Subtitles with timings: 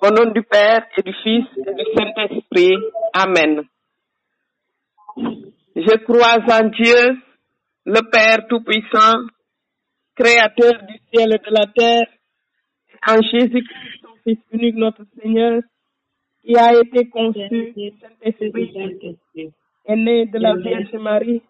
[0.00, 2.76] Au nom du Père et du Fils et du Saint-Esprit.
[3.12, 3.62] Amen.
[5.74, 7.18] Je crois en Dieu,
[7.86, 9.26] le Père Tout-Puissant,
[10.14, 12.06] Créateur du ciel et de la terre,
[13.06, 15.62] en Jésus-Christ, son Fils unique, notre Seigneur,
[16.44, 19.18] qui a été conçu Saint-Esprit,
[19.86, 21.42] est né de la Vierge Marie,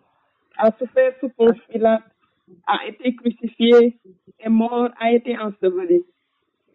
[0.57, 2.05] a souffert sous Ponce Pilate,
[2.67, 3.99] a été crucifié,
[4.39, 6.05] est mort, a été enseveli,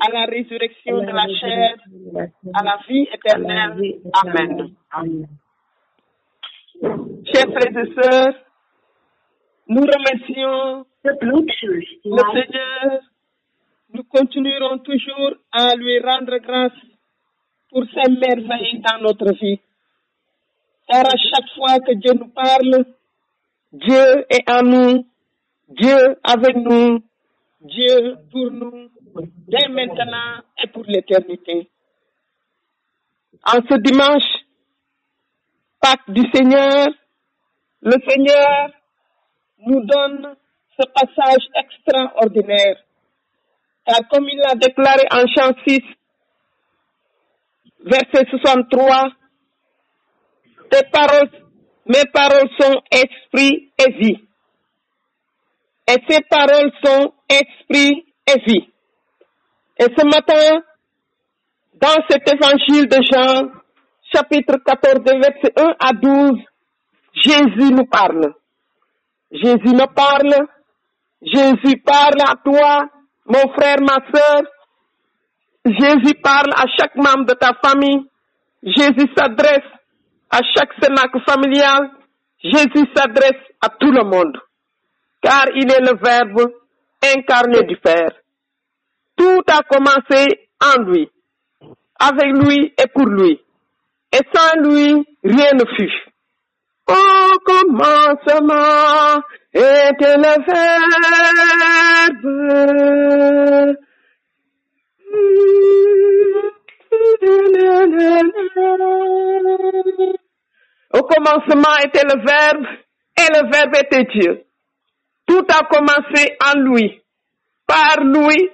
[0.00, 1.76] à la résurrection de la chair,
[2.54, 4.00] à la vie éternelle.
[4.12, 5.28] Amen.
[6.80, 8.34] Chers frères et sœurs,
[9.68, 11.12] nous remercions le
[12.32, 13.00] Seigneur.
[13.92, 16.72] Nous continuerons toujours à lui rendre grâce
[17.70, 19.60] pour ses merveilles dans notre vie.
[20.88, 22.84] Car à chaque fois que Dieu nous parle,
[23.72, 25.06] Dieu est en nous,
[25.68, 27.00] Dieu avec nous,
[27.60, 28.88] Dieu pour nous,
[29.46, 31.68] dès maintenant et pour l'éternité.
[33.44, 34.24] En ce dimanche,
[35.80, 36.88] Pâques du Seigneur,
[37.82, 38.70] le Seigneur
[39.58, 40.36] nous donne
[40.78, 42.76] ce passage extraordinaire.
[43.86, 45.80] Car comme il l'a déclaré en chant 6,
[47.84, 49.10] verset 63,
[50.70, 51.30] tes paroles,
[51.86, 54.28] mes paroles sont esprit et vie.
[55.88, 58.68] Et ces paroles sont esprit et vie.
[59.78, 60.60] Et ce matin,
[61.74, 63.48] dans cet évangile de Jean,
[64.12, 66.40] chapitre 14, verset 1 à 12,
[67.12, 68.34] Jésus nous parle.
[69.30, 70.34] Jésus nous parle.
[71.22, 72.88] Jésus parle à toi,
[73.26, 74.42] mon frère, ma soeur.
[75.64, 78.06] Jésus parle à chaque membre de ta famille.
[78.62, 79.68] Jésus s'adresse
[80.30, 81.90] à chaque cénacle familial.
[82.42, 84.36] Jésus s'adresse à tout le monde.
[85.20, 86.52] Car il est le Verbe
[87.02, 88.12] incarné du Père.
[89.18, 91.10] Tout a commencé en lui,
[91.98, 93.40] avec lui et pour lui.
[94.12, 95.92] Et sans lui, rien ne fut.
[96.88, 99.20] Au commencement
[99.52, 100.94] était le Verbe.
[110.94, 112.66] Au commencement était le Verbe
[113.18, 114.44] et le Verbe était Dieu.
[115.26, 117.02] Tout a commencé en lui,
[117.66, 118.50] par lui,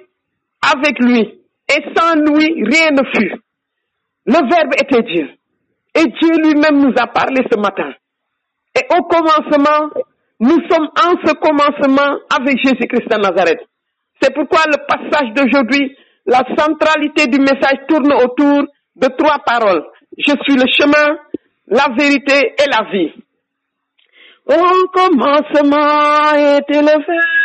[0.73, 1.41] avec lui.
[1.69, 3.35] Et sans lui, rien ne fut.
[4.27, 5.29] Le Verbe était Dieu.
[5.95, 7.93] Et Dieu lui-même nous a parlé ce matin.
[8.75, 9.91] Et au commencement,
[10.41, 13.61] nous sommes en ce commencement avec Jésus-Christ de Nazareth.
[14.21, 18.65] C'est pourquoi le passage d'aujourd'hui, la centralité du message tourne autour
[18.97, 19.85] de trois paroles.
[20.19, 21.17] Je suis le chemin,
[21.69, 23.13] la vérité et la vie.
[24.47, 27.44] Au commencement était le Verbe.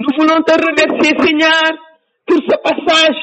[0.00, 1.72] Nous voulons te remercier, Seigneur,
[2.26, 3.16] pour ce passage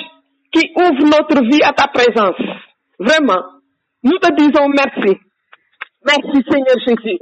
[0.51, 2.39] qui ouvre notre vie à ta présence.
[2.99, 3.43] Vraiment,
[4.03, 5.19] nous te disons merci.
[6.05, 7.19] Merci, Seigneur Jésus.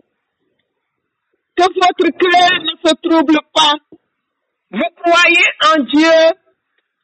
[1.55, 3.73] Que votre cœur ne se trouble pas.
[4.71, 6.19] Vous croyez en Dieu,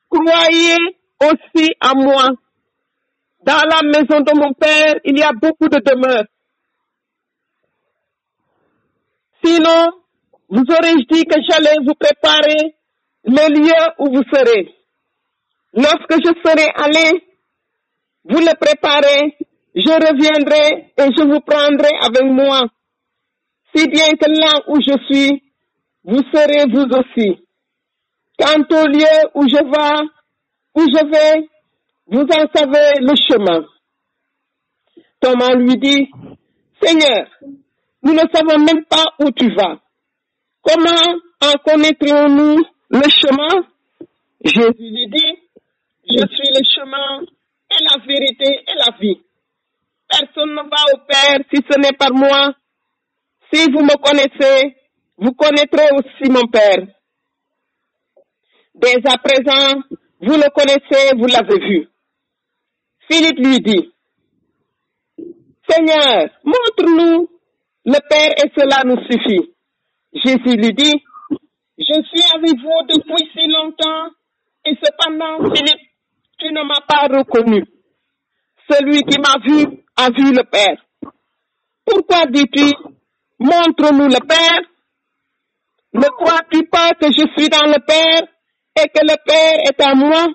[0.09, 0.77] croyez
[1.21, 2.29] aussi en moi.
[3.41, 6.25] Dans la maison de mon Père, il y a beaucoup de demeures.
[9.43, 9.91] Sinon,
[10.49, 12.75] vous aurais dit que j'allais vous préparer
[13.23, 14.73] le lieu où vous serez.
[15.73, 17.23] Lorsque je serai allé,
[18.25, 19.37] vous le préparez,
[19.75, 22.61] je reviendrai et je vous prendrai avec moi.
[23.73, 25.43] Si bien que là où je suis,
[26.03, 27.45] vous serez vous aussi.
[28.37, 30.09] Quant au lieu où je vais,
[30.75, 31.47] où je vais,
[32.11, 33.65] vous en savez le chemin.
[35.21, 36.09] Thomas lui dit,
[36.81, 37.27] Seigneur,
[38.01, 39.79] nous ne savons même pas où tu vas.
[40.61, 42.57] Comment en connaîtrions-nous
[42.89, 43.67] le chemin?
[44.43, 45.35] Jésus lui dit,
[46.09, 49.21] je suis le chemin et la vérité et la vie.
[50.09, 52.53] Personne ne va au Père si ce n'est par moi.
[53.53, 54.75] Si vous me connaissez,
[55.17, 56.87] vous connaîtrez aussi mon Père.
[58.73, 59.81] Dès à présent,
[60.21, 61.87] vous le connaissez, vous l'avez vu.
[63.09, 63.91] Philippe lui dit,
[65.67, 67.27] Seigneur, montre-nous
[67.85, 69.53] le Père et cela nous suffit.
[70.13, 71.03] Jésus lui dit,
[71.77, 74.11] Je suis avec vous depuis si longtemps
[74.65, 75.87] et cependant, Philippe,
[76.37, 77.63] tu ne m'as pas reconnu.
[78.69, 80.83] Celui qui m'a vu a vu le Père.
[81.85, 82.71] Pourquoi dis-tu,
[83.39, 84.61] montre-nous le Père?
[85.93, 88.21] Ne crois-tu pas que je suis dans le Père
[88.79, 90.27] et que le Père est à moi?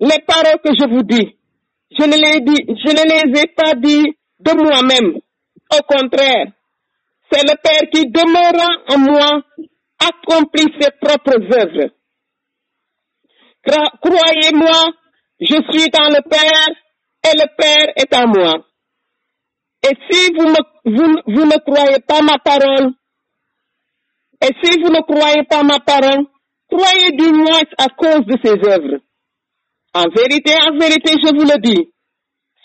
[0.00, 1.36] Les paroles que je vous dis,
[1.90, 5.16] je ne les, ai pas dit de moi-même.
[5.72, 6.46] Au contraire,
[7.30, 9.42] c'est le Père qui demeurant en moi
[9.98, 11.90] accomplit ses propres œuvres.
[13.62, 14.88] Croyez-moi,
[15.40, 16.68] je suis dans le Père
[17.24, 18.64] et le Père est en moi.
[19.82, 22.92] Et si vous, me, vous, vous ne croyez pas ma parole,
[24.42, 26.26] et si vous ne croyez pas ma parole,
[26.70, 29.00] croyez du moins à cause de ses œuvres.
[29.92, 31.92] En vérité, en vérité, je vous le dis,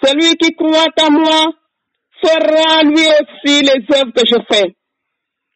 [0.04, 1.54] celui qui croit en moi
[2.22, 4.76] fera lui aussi les œuvres que je fais.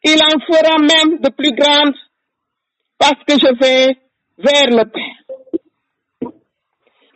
[0.02, 1.94] Il en fera même de plus grandes
[2.98, 3.98] parce que je vais
[4.38, 6.32] vers le Père.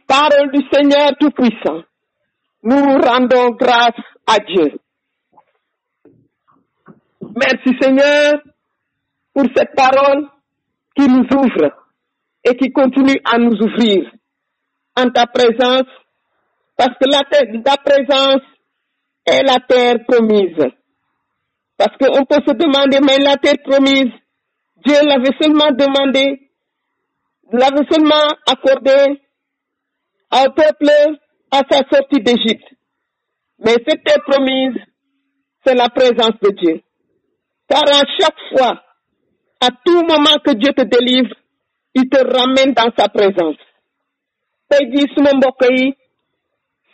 [0.06, 1.82] Parole du Seigneur Tout-Puissant.
[2.62, 4.78] Nous rendons grâce à Dieu.
[7.34, 8.34] Merci Seigneur
[9.34, 10.28] pour cette parole
[10.94, 11.72] qui nous ouvre
[12.44, 14.13] et qui continue à nous ouvrir
[14.96, 15.88] en ta présence
[16.76, 18.42] parce que la terre, ta présence
[19.26, 20.72] est la terre promise.
[21.76, 24.12] Parce qu'on peut se demander, mais la terre promise,
[24.84, 26.50] Dieu l'avait seulement demandé,
[27.52, 29.20] l'avait seulement accordé
[30.32, 31.18] au peuple
[31.50, 32.66] à sa sortie d'Égypte.
[33.58, 34.76] Mais cette terre promise,
[35.64, 36.82] c'est la présence de Dieu.
[37.68, 38.82] Car à chaque fois,
[39.60, 41.34] à tout moment que Dieu te délivre,
[41.94, 43.56] il te ramène dans sa présence.
[44.68, 45.86] Tey jii suma mbokk yi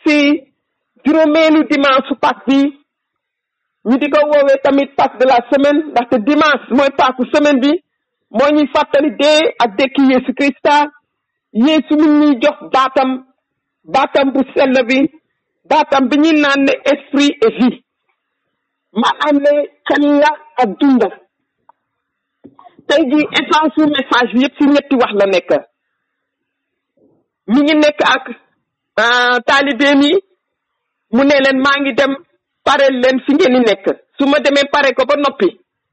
[0.03, 0.15] si
[1.05, 2.59] juróomeelu dimanche Pâques bi
[3.85, 7.71] ñu di ko woowee tamit Pâques de la semaine ndaxte dimanche mooy Pâques semaine bi
[8.31, 10.75] moo ñuy fàttali dee ak dekki Yeesu Krista.
[11.53, 13.09] Yeesu mi jox baatam
[13.83, 14.99] baatam bu sell bi
[15.69, 17.83] baatam bi ñuy naan ne esprit et vie.
[18.93, 19.51] Maanaam ne
[19.89, 20.31] xel la
[20.61, 21.09] ak dunda
[22.87, 25.51] tey jii essence su message bi yëpp si ñetti wax la nekk.
[27.47, 28.23] Mi ngi nekk ak
[29.47, 30.13] taalibeem yi
[31.15, 32.13] mu ne leen maa ngi dem
[32.65, 33.85] pare leen fi ngeen di nekk.
[34.17, 35.47] Su ma demee pare ko ba noppi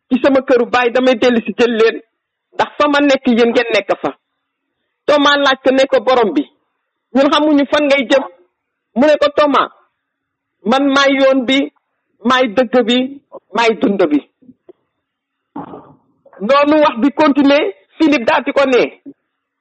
[0.08, 1.96] ci sama këru baay damay dellu si jël leen.
[2.54, 4.10] Ndax fa ma nekk yéen ngeen nekk fa.
[5.06, 6.42] Thomas laaj ko ne ko borom bi
[7.14, 8.24] ñun xamuñu fan ngay jëm.
[8.96, 9.70] Mu ne ko Thomas
[10.64, 11.58] man maay yoon bi
[12.28, 12.96] maay dëgg bi
[13.56, 14.18] maay dund bi.
[16.40, 17.64] Noonu wax bi continuer
[17.98, 18.82] Philippe daal di ko ne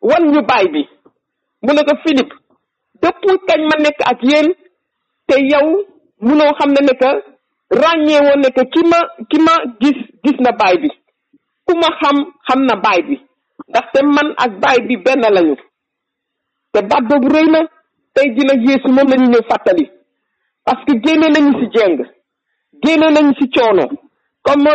[0.01, 0.81] wan ñu baay bi.
[1.63, 2.36] Mu ne ko Philippe
[3.48, 4.48] kañ ma nekk ak yéen?
[5.27, 5.68] Te yow
[6.25, 7.09] munoo xam ne ne que
[7.81, 9.00] ràññee woon ne ki ma
[9.30, 10.89] ki ma gis gis na baay bi.
[11.65, 12.18] Ku ma xam
[12.48, 13.15] xam na baay bi.
[13.69, 15.56] Ndaxte man ak baay bi benn lañu.
[16.74, 17.62] Te baat boobu rëy na.
[18.13, 19.86] Tey ji nag Yeesu moom la ñëw fàttali.
[20.65, 21.98] Parce que génne nañu ci jeng.
[22.83, 23.86] Génne nañu ci coono.
[24.44, 24.69] Comme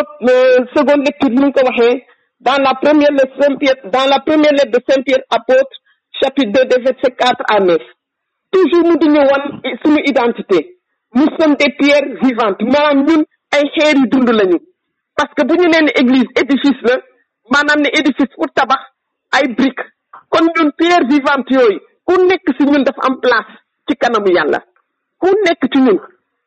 [0.75, 2.05] seconde lecture ni ñu ko waxee
[2.41, 5.77] dans la première lettre Saint Pierre dans la première lettre de Saint Pierre apôtre
[6.23, 7.79] chapitre 2 des versets 4 à 9
[8.53, 9.43] toujours mu di ñu wan
[9.83, 10.77] suñu identité.
[11.15, 12.63] Nous sommes des pierres vivantes.
[12.63, 13.23] Maanaam ñun
[13.55, 14.59] ay xeer yu dund lañu.
[15.17, 16.97] Parce que bu ñu nee ne église édifice la
[17.51, 18.47] maanaam ne édifice pour
[19.57, 19.85] briques.
[20.31, 23.53] Kon ñun pierre vivante yooyu ku nekk ci ñun dafa am place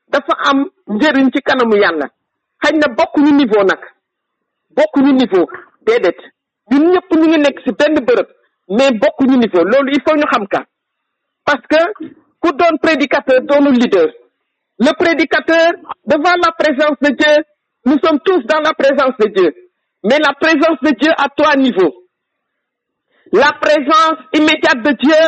[0.08, 2.08] dafa am njëriñ ci kanamu yàlla.
[2.64, 3.80] Xëy na bokkuñu niveau nag.
[4.76, 5.48] Bokkuñu niveau.
[5.86, 6.18] Déedéet.
[6.72, 8.06] Ñun ñëpp ñu ngi nekk benn
[8.70, 10.66] mais bokkuñu niveau loolu il faut ñu xam ka.
[11.46, 11.82] Parce que
[12.42, 14.08] ku doon prédicateur doonul leader.
[14.80, 15.72] Le prédicateur
[16.06, 17.44] devant la présence de Dieu
[17.86, 19.54] nous sommes tous dans la présence de Dieu.
[20.04, 21.94] Mais la présence de Dieu à trois niveaux.
[23.32, 25.24] La présence immédiate de Dieu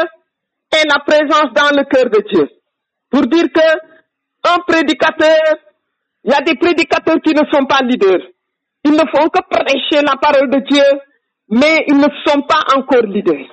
[0.74, 2.50] et la présence dans le cœur de Dieu.
[3.12, 5.58] Pour dire que un prédicateur
[6.24, 8.20] il y a des prédicateurs qui ne sont pas leaders.
[8.84, 10.84] Ils ne font que prêcher la parole de Dieu
[11.50, 13.48] mais ils ne sont pas encore leaders.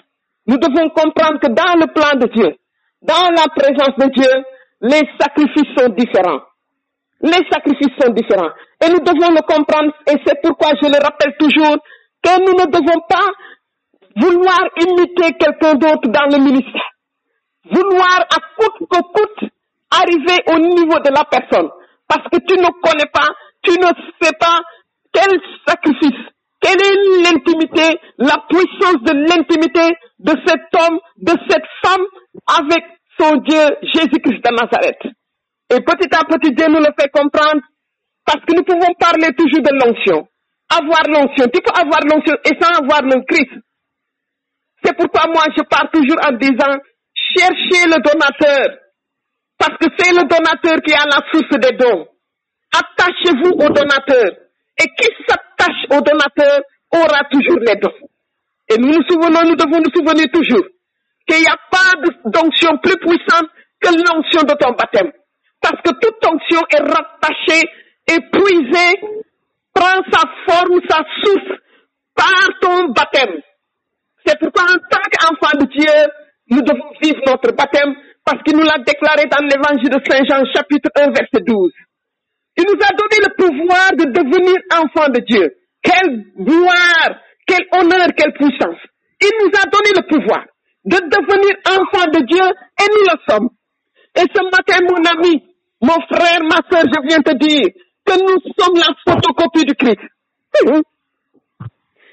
[0.47, 2.57] Nous devons comprendre que dans le plan de Dieu
[3.03, 4.45] dans la présence de Dieu
[4.81, 6.41] les sacrifices sont différents.
[7.21, 8.51] Les sacrifices sont différents.
[8.83, 11.77] Et nous devons le comprendre et c'est pourquoi je le rappelle toujours
[12.23, 13.29] que nous ne devons pas
[14.17, 16.91] vouloir imiter quelqu'un d'autre dans le ministère.
[17.71, 19.51] Vouloir à coûte que coûte
[19.91, 21.71] arriver au niveau de la personne.
[22.07, 23.29] Parce que tu ne connais pas
[23.65, 23.87] tu ne
[24.21, 24.61] sais pas
[25.13, 26.21] quel sacrifice
[26.65, 32.05] quelle est l'intimité la puissance de l'intimité de cet homme de cette femme
[32.59, 32.85] avec
[33.21, 35.03] son Dieu Jésus-Christ de Nazareth?
[35.71, 37.61] Et petit à petit Dieu nous le fait comprendre
[38.25, 40.27] parce que nous pouvons parler toujours de l'onction
[40.71, 43.53] avoir l'onction, tu peux avoir l'onction et sans avoir le Christ.
[44.83, 46.77] C'est pourquoi moi je pars toujours en disant,
[47.15, 48.79] cherchez le donateur,
[49.59, 52.07] parce que c'est le donateur qui a la source des dons.
[52.73, 54.44] Attachez-vous au donateur.
[54.81, 56.61] Et qui s'attache au donateur
[56.93, 58.09] aura toujours les dons.
[58.71, 60.65] Et nous nous souvenons, nous devons nous souvenir toujours
[61.27, 61.93] qu'il n'y a pas
[62.27, 63.49] d'onction plus puissante
[63.81, 65.13] que l'onction de ton baptême.
[65.61, 67.69] Parce que toute onction est rattachée,
[68.07, 69.01] épuisée,
[69.75, 71.59] prend sa forme, sa source
[72.15, 73.41] par ton baptême.
[74.27, 76.13] C'est pourquoi en tant qu'enfant de Dieu,
[76.51, 80.45] nous devons vivre notre baptême parce qu'il nous l'a déclaré dans l'évangile de Saint Jean
[80.55, 81.73] chapitre 1 verset 12.
[82.57, 85.51] Il nous a donné le pouvoir de devenir enfant de Dieu.
[85.83, 88.79] Quelle gloire, quel honneur, quelle puissance.
[89.21, 90.45] Il nous a donné le pouvoir
[90.85, 93.49] de devenir enfant de Dieu et nous le sommes.
[94.17, 95.43] Et ce matin, mon ami,
[95.81, 97.69] mon frère, ma soeur, je viens te dire
[98.07, 100.01] que nous sommes la photocopie du Christ.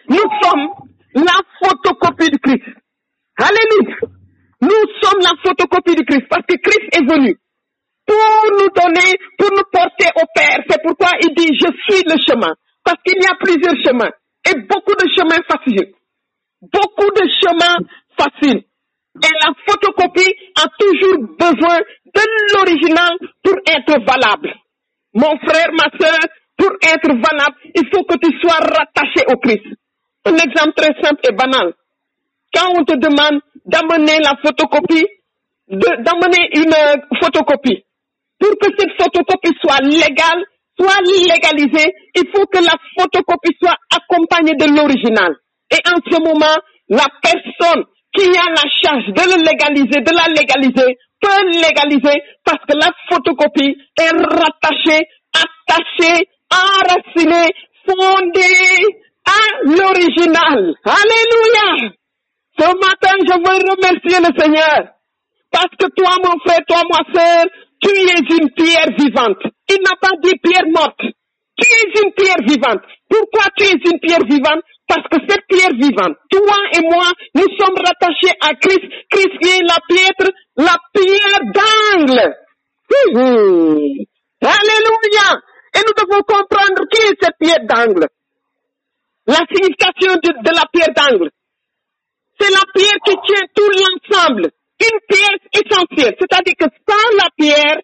[0.10, 0.68] Nous sommes
[1.16, 2.66] la photocopie du Christ.
[3.38, 3.96] Alléluia.
[4.62, 7.38] Nous sommes la photocopie du Christ parce que Christ est venu
[8.12, 10.60] pour nous donner, pour nous porter au Père.
[10.70, 12.54] C'est pourquoi il dit, je suis le chemin.
[12.84, 14.12] Parce qu'il y a plusieurs chemins
[14.50, 15.94] et beaucoup de chemins faciles.
[16.62, 17.78] Beaucoup de chemins
[18.18, 18.64] faciles.
[19.24, 24.54] Et la photocopie a toujours besoin de l'original pour être valable.
[25.14, 26.20] Mon frère, ma soeur,
[26.58, 29.66] pour être valable, il faut que tu sois rattaché au Christ.
[30.26, 31.74] Un exemple très simple et banal.
[32.54, 35.08] Quand on te demande d'amener la photocopie,
[35.68, 36.74] d'amener une
[37.22, 37.84] photocopie,
[38.42, 40.44] pour que cette photocopie soit légale,
[40.80, 45.36] soit légalisée, il faut que la photocopie soit accompagnée de l'original.
[45.70, 46.58] Et en ce moment,
[46.90, 47.86] la personne
[48.18, 52.92] qui a la charge de le légaliser, de la légaliser, peut légaliser parce que la
[53.10, 55.06] photocopie est rattachée,
[55.38, 57.52] attachée, enracinée,
[57.86, 58.84] fondée
[59.24, 60.74] à l'original.
[60.84, 61.94] Alléluia.
[62.58, 64.90] Ce matin, je veux remercier le Seigneur
[65.52, 67.46] parce que toi, mon frère, toi, ma soeur,
[67.82, 69.42] tu es une pierre vivante.
[69.70, 71.02] Il n'a pas dit pierre morte.
[71.58, 72.82] Tu es une pierre vivante.
[73.10, 74.64] Pourquoi tu es une pierre vivante?
[74.88, 78.86] Parce que cette pierre vivante, toi et moi, nous sommes rattachés à Christ.
[79.10, 82.36] Christ est la pierre, la pierre d'angle.
[84.42, 85.42] Alléluia.
[85.74, 88.08] Et nous devons comprendre qui est cette pierre d'angle.
[89.28, 91.30] La signification de la pierre d'angle.
[92.40, 94.52] C'est la pierre qui tient tout l'ensemble.
[94.82, 96.16] Une pièce essentielle.
[96.20, 97.78] C'est-à-dire que sans la pierre,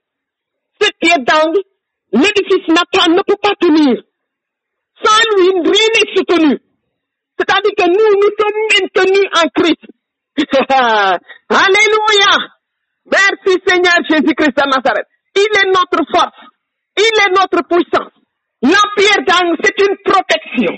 [0.81, 1.61] cette pierre d'angle,
[2.11, 4.01] l'édifice natal ne peut pas tenir.
[5.03, 6.57] Sans lui, rien n'est soutenu.
[7.37, 9.85] C'est-à-dire que nous, nous sommes maintenus en Christ.
[11.49, 12.33] Alléluia.
[13.05, 15.07] Merci Seigneur Jésus-Christ de Nazareth.
[15.35, 16.39] Il est notre force.
[16.97, 18.11] Il est notre puissance.
[18.63, 20.77] La pierre d'angle, c'est une protection.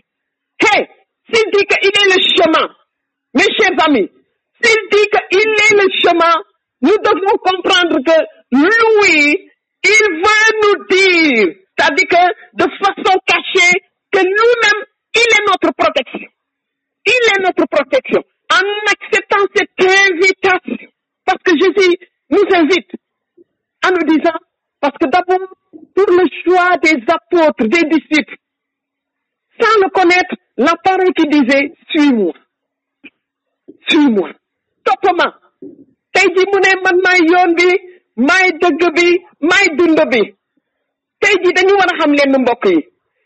[0.61, 0.87] Hey,
[1.31, 2.67] s'il dit qu'il est le chemin,
[3.33, 4.09] mes chers amis,
[4.61, 6.35] s'il dit qu'il est le chemin,
[6.81, 8.19] nous devons comprendre que
[8.51, 9.51] lui,
[9.83, 12.23] il veut nous dire, c'est-à-dire que
[12.57, 14.85] de façon cachée, que nous-mêmes,
[15.15, 16.27] il est notre protection.
[17.05, 18.23] Il est notre protection.
[18.51, 20.87] En acceptant cette invitation,
[21.25, 21.97] parce que Jésus
[22.29, 22.91] nous invite
[23.85, 24.37] en nous disant,
[24.79, 25.47] parce que d'abord,
[25.95, 28.35] pour le choix des apôtres, des disciples,
[29.59, 32.33] sans le connaître, la parole qui disait, suis-moi.
[33.87, 34.31] Suis-moi.
[35.01, 35.27] Toppama
[36.13, 37.67] tey ji mu ne man maay yoon bi
[38.27, 39.07] maay dëgg bi
[39.49, 40.21] maay dund bi.
[41.21, 42.77] Tey ji dañu war xam mbokk yi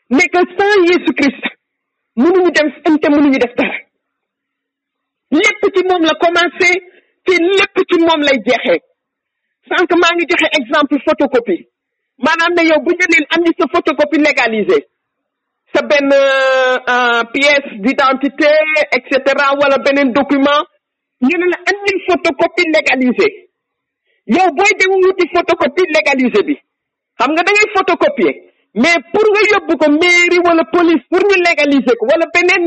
[0.09, 1.43] ne que sans Jésus Christ
[2.17, 3.77] mënuñu dem te mënuñu def dara.
[5.31, 6.69] Lépp ci moom la commencé
[7.25, 8.81] te lépp ci moom lay jeexee.
[9.69, 11.67] Sànq maa ngi joxe exemple photocopie.
[12.17, 14.85] Maanaam ne yow bu ñu leen andi sa photocopie légalisée
[15.73, 16.09] sa benn
[17.33, 18.49] pièce d'identité
[18.95, 20.61] et cetera wala beneen document
[21.27, 23.33] ñu ne la andil photocopie légalisée.
[24.27, 24.91] Yow booy dem
[25.33, 26.55] photocopie légalisée bi.
[27.19, 27.43] Xam nga
[28.75, 32.63] mais pour nga yóbbu ko mairie wala police pour ñu légaliser ko wala beneen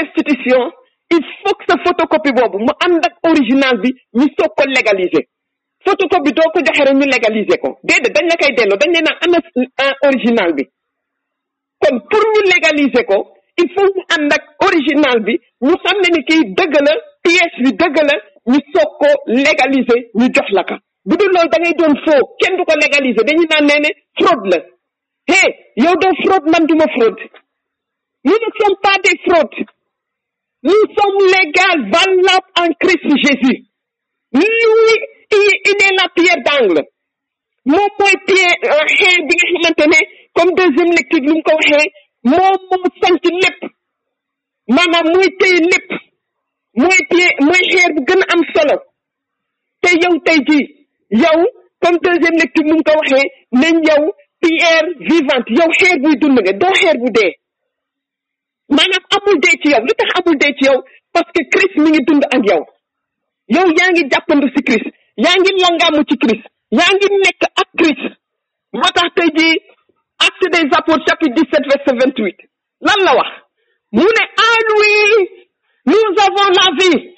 [0.00, 0.70] institution
[1.10, 4.64] il faut que sa photocopie boobu mu ànd original bi ñu soog ko
[5.84, 7.56] photocopie légaliser
[12.10, 13.06] pour ñu légaliser
[13.56, 14.02] il faut mu
[14.60, 15.74] original bi ñu
[17.24, 18.16] pièce bi dëgg la
[18.52, 22.24] ñu soog ko légaliser ñu jox la ka bu dul loolu da ngay doon faux
[22.40, 24.58] kenn du ko légaliser dañuy naan nee ne fraude la.
[25.30, 27.22] Hey yow doo fraude man duma fraude.
[28.24, 29.60] Nous ne sommes pas des fraudes.
[30.62, 33.58] Nous sommes légales valables en Christ Jésus.
[34.32, 34.46] Lui
[35.32, 36.82] il est la pierre d'angle.
[37.64, 40.00] Moom mooy pierre xeer bi nga xamante ne
[40.34, 41.90] comme deuxième lecture lu mu ko waxee
[42.24, 43.60] moom moo sant lépp.
[44.68, 45.88] Maanaam mooy téye lépp
[46.76, 48.76] mooy téye mooy xeer bu gën a am solo.
[49.82, 50.66] Te yow tey jii
[51.22, 51.38] yow
[51.82, 54.02] comme deuxième lecture mu ngi ko waxee nañ yow
[54.40, 57.32] pierre vivante yow xeer buy dund nga doo xeer bu dee.
[58.76, 59.80] Maanaam amul dee ci yow.
[59.86, 60.78] Lu tax amul dee ci yow?
[61.12, 62.62] Parce que Christ mi ngi dund ak yow.
[63.48, 64.88] Yow yaa ngi jàppandu ci Christ.
[65.16, 66.44] Yaa ngi langaamu ci Christ.
[66.78, 68.04] Yaa ngi nekk ak Christ.
[68.72, 69.56] Moo tax tey jii
[70.26, 72.36] acte des apôtres chapitre 17 verset 28
[72.86, 73.30] lan la wax?
[73.92, 74.68] Mu ne en
[75.86, 77.14] nous avons la vie.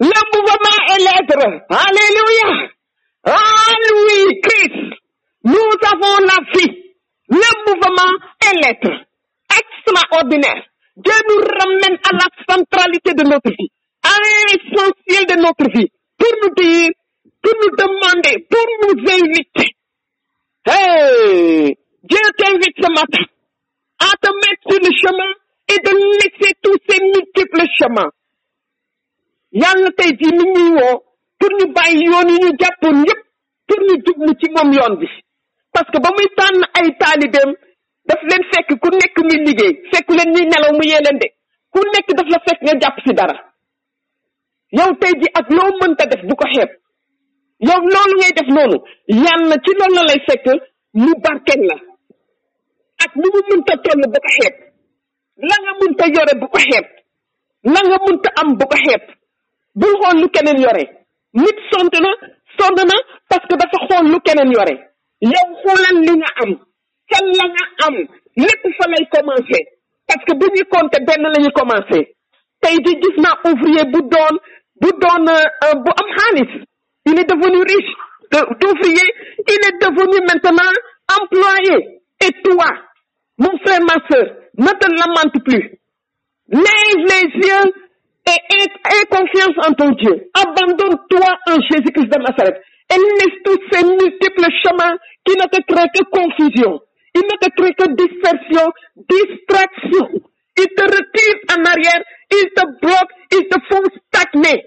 [0.00, 2.68] Le mouvement et l'être alléluia.
[3.26, 4.98] En lui Christ
[5.44, 6.76] nous avons la vie.
[7.28, 8.12] Le mouvement
[8.46, 9.06] et l'être
[9.60, 10.64] extraordinaire.
[10.96, 13.70] Dieu nous ramène à la centralité de notre vie
[14.02, 15.88] à l'essentiel de notre vie
[16.18, 16.90] pour nous dire
[17.42, 19.74] pour nous demander pour nous inviter.
[20.66, 23.24] Hey, Dieu t'invite ce matin
[23.98, 25.32] à te mettre sur le chemin
[25.72, 28.10] et de laisser tous ces multiples chemins.
[29.62, 30.96] yàlla tey jii mi ñuy woo
[31.38, 33.20] pour ñu bàyyi yoon yi ñu jàppoon yépp
[33.66, 35.08] pour ñu jublu ci moom yoon bi.
[35.72, 37.50] Parce que ba muy tànn ay taalibeem
[38.08, 41.28] daf leen fekk ku nekk muy liggéey fekk leen ñuy nelaw mu yee leen de.
[41.72, 43.36] Ku nekk daf la fekk nga jàpp ci dara.
[44.78, 46.70] Yow tey ji ak loo mënta def bu ko xeeb.
[47.68, 48.78] Yow loolu ngay def noonu
[49.24, 50.46] yàlla ci loolu la lay fekk
[51.02, 51.76] mu barkeel la.
[53.04, 54.54] Ak lu mu mënta toll bu ko xeeb.
[55.48, 56.86] La nga mënta yore bu ko xeeb
[57.64, 59.02] la nga mënta am bu ko xeeb.
[59.74, 60.84] Bul xool lu keneen yore.
[61.34, 62.96] Nit sont na na
[63.28, 64.74] parce que dafa xool lu keneen yore.
[65.20, 66.50] Yow xoolal li nga am
[67.10, 67.94] ca la nga am
[68.36, 69.60] lépp fa lay commencé.
[70.06, 72.00] Parce que bu ñuy compter benn la ñuy commencé.
[72.62, 74.34] Di gis naa ouvrier bu doon
[74.80, 75.24] bu doon
[75.84, 76.52] bu am xaalis.
[77.06, 77.92] Il est devenu riche.
[78.32, 79.08] D'ouvrier
[79.48, 80.72] il est devenu maintenant
[81.20, 82.00] employé.
[82.22, 82.68] Et toi?
[83.40, 85.80] Mon frère ma soeur ne te lamente plus.
[86.50, 87.72] Lève les yeux
[88.26, 90.30] et aie confiance en ton Dieu.
[90.34, 92.60] Abandonne-toi en Jésus-Christ de Nazareth.
[92.92, 96.80] Et laisse tous ces multiples chemins qui ne te créent que confusion.
[97.14, 98.72] Ils ne te créent que dispersion
[99.08, 100.08] distraction.
[100.58, 102.02] Ils te retirent en arrière.
[102.32, 103.16] Ils te bloquent.
[103.32, 104.66] Ils te font stagner.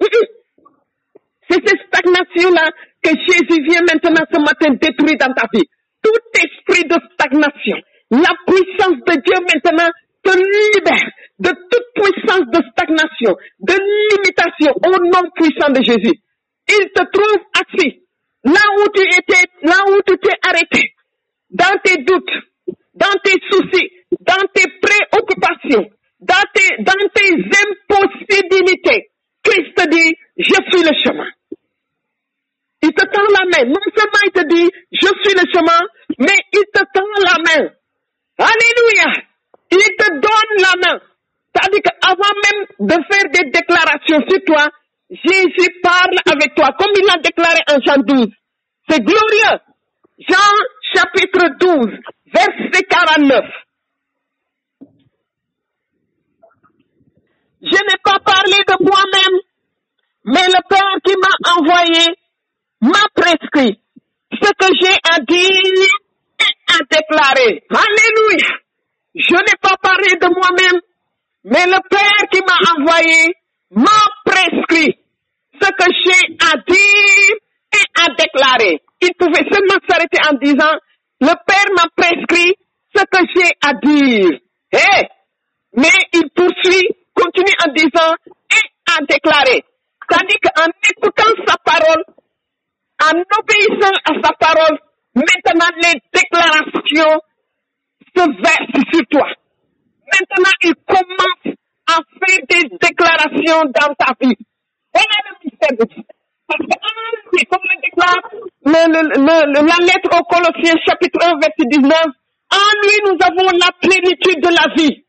[1.48, 2.70] C'est cette stagnation-là
[3.02, 5.68] que Jésus vient maintenant ce matin détruire dans ta vie.
[6.02, 7.76] Tout esprit de stagnation,
[8.12, 9.90] la puissance de Dieu maintenant
[10.22, 13.74] te libère de toute puissance de stagnation, de
[14.12, 16.20] limitation au nom puissant de Jésus.
[16.68, 18.02] Il te trouve assis,
[18.44, 20.94] là où tu étais, là où tu t'es arrêté,
[21.50, 22.30] dans tes doutes,
[22.94, 29.08] dans tes soucis, dans tes préoccupations, dans tes, dans tes impossibilités.
[29.42, 31.28] Christ te dit, je suis le chemin.
[32.82, 33.68] Il te tend la main.
[33.70, 35.80] Non seulement il te dit, je suis le chemin,
[36.18, 37.70] mais il te tend la main.
[38.38, 39.22] Alléluia.
[39.70, 41.00] Il te donne la main.
[41.54, 44.68] C'est-à-dire qu'avant même de faire des déclarations sur toi,
[45.10, 48.28] Jésus parle avec toi, comme il l'a déclaré en Jean 12.
[48.88, 49.60] C'est glorieux.
[50.18, 50.54] Jean
[50.94, 51.90] chapitre 12,
[52.32, 53.44] verset 49.
[57.62, 59.40] Je n'ai pas parlé de moi-même,
[60.24, 62.16] mais le Père qui m'a envoyé
[62.80, 63.78] m'a prescrit
[64.32, 65.86] ce que j'ai à dire
[66.72, 67.62] et à déclarer.
[67.70, 68.48] Alléluia.
[69.14, 70.80] Je n'ai pas parlé de moi-même,
[71.44, 73.34] mais le Père qui m'a envoyé
[73.70, 73.90] m'a
[74.24, 74.98] prescrit
[75.60, 77.36] ce que j'ai à dire
[77.74, 78.80] et à déclarer.
[79.00, 80.76] Il pouvait seulement s'arrêter en disant,
[81.20, 82.54] le Père m'a prescrit
[82.94, 84.38] ce que j'ai à dire.
[84.72, 85.02] Eh,
[85.74, 88.14] mais il poursuit, continue en disant,
[88.50, 89.64] et à déclarer.
[90.08, 92.04] C'est-à-dire qu'en écoutant sa parole,
[93.02, 94.78] en obéissant à sa parole,
[95.14, 97.20] maintenant les déclarations
[98.16, 99.28] se versent sur toi.
[100.12, 101.56] Maintenant, il commence
[101.88, 104.36] à faire des déclarations dans ta vie.
[104.94, 105.86] Voilà le mystère.
[106.48, 108.30] Parce qu'en lui, comme le déclare
[108.66, 111.92] le, le, le, la lettre aux Colossiens chapitre 1 verset 19,
[112.52, 115.04] en lui nous avons la plénitude de la vie.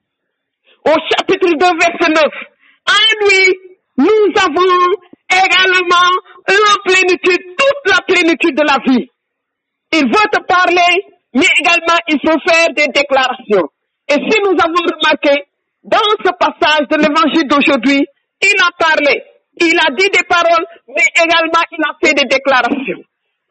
[0.85, 2.23] Au chapitre 2 verset 9,
[2.89, 3.55] en lui
[3.97, 4.93] nous avons
[5.29, 6.11] également
[6.47, 9.09] la plénitude, toute la plénitude de la vie.
[9.93, 13.69] Il veut te parler, mais également il faut faire des déclarations.
[14.09, 15.45] Et si nous avons remarqué,
[15.83, 18.03] dans ce passage de l'évangile d'aujourd'hui,
[18.41, 19.23] il a parlé,
[19.61, 23.03] il a dit des paroles, mais également il a fait des déclarations.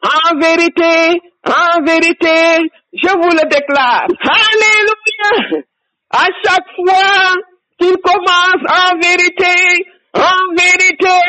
[0.03, 4.07] En vérité, en vérité, je vous le déclare.
[4.19, 5.63] Alléluia!
[6.11, 7.35] À chaque fois
[7.79, 11.19] qu'il commence en vérité, en vérité,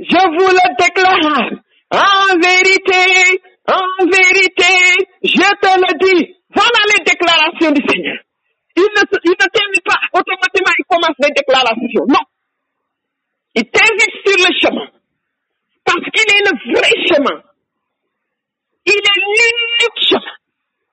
[0.00, 1.50] je vous le déclare.
[1.90, 4.72] En vérité, en vérité,
[5.22, 8.16] je te le dis, voilà les déclarations du Seigneur.
[8.76, 12.06] Il ne, il ne t'invite pas automatiquement, il commence les déclarations.
[12.08, 12.24] Non.
[13.54, 14.88] Il t'invite sur le chemin.
[15.84, 17.42] Parce qu'il est le vrai chemin.
[18.86, 20.36] Il est l'unique chemin.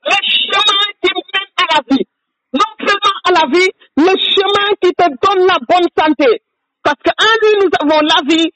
[0.03, 2.07] Le chemin qui mène à la vie.
[2.53, 6.41] Non seulement à la vie, le chemin qui te donne la bonne santé.
[6.83, 8.51] Parce qu'en lui, nous avons la vie,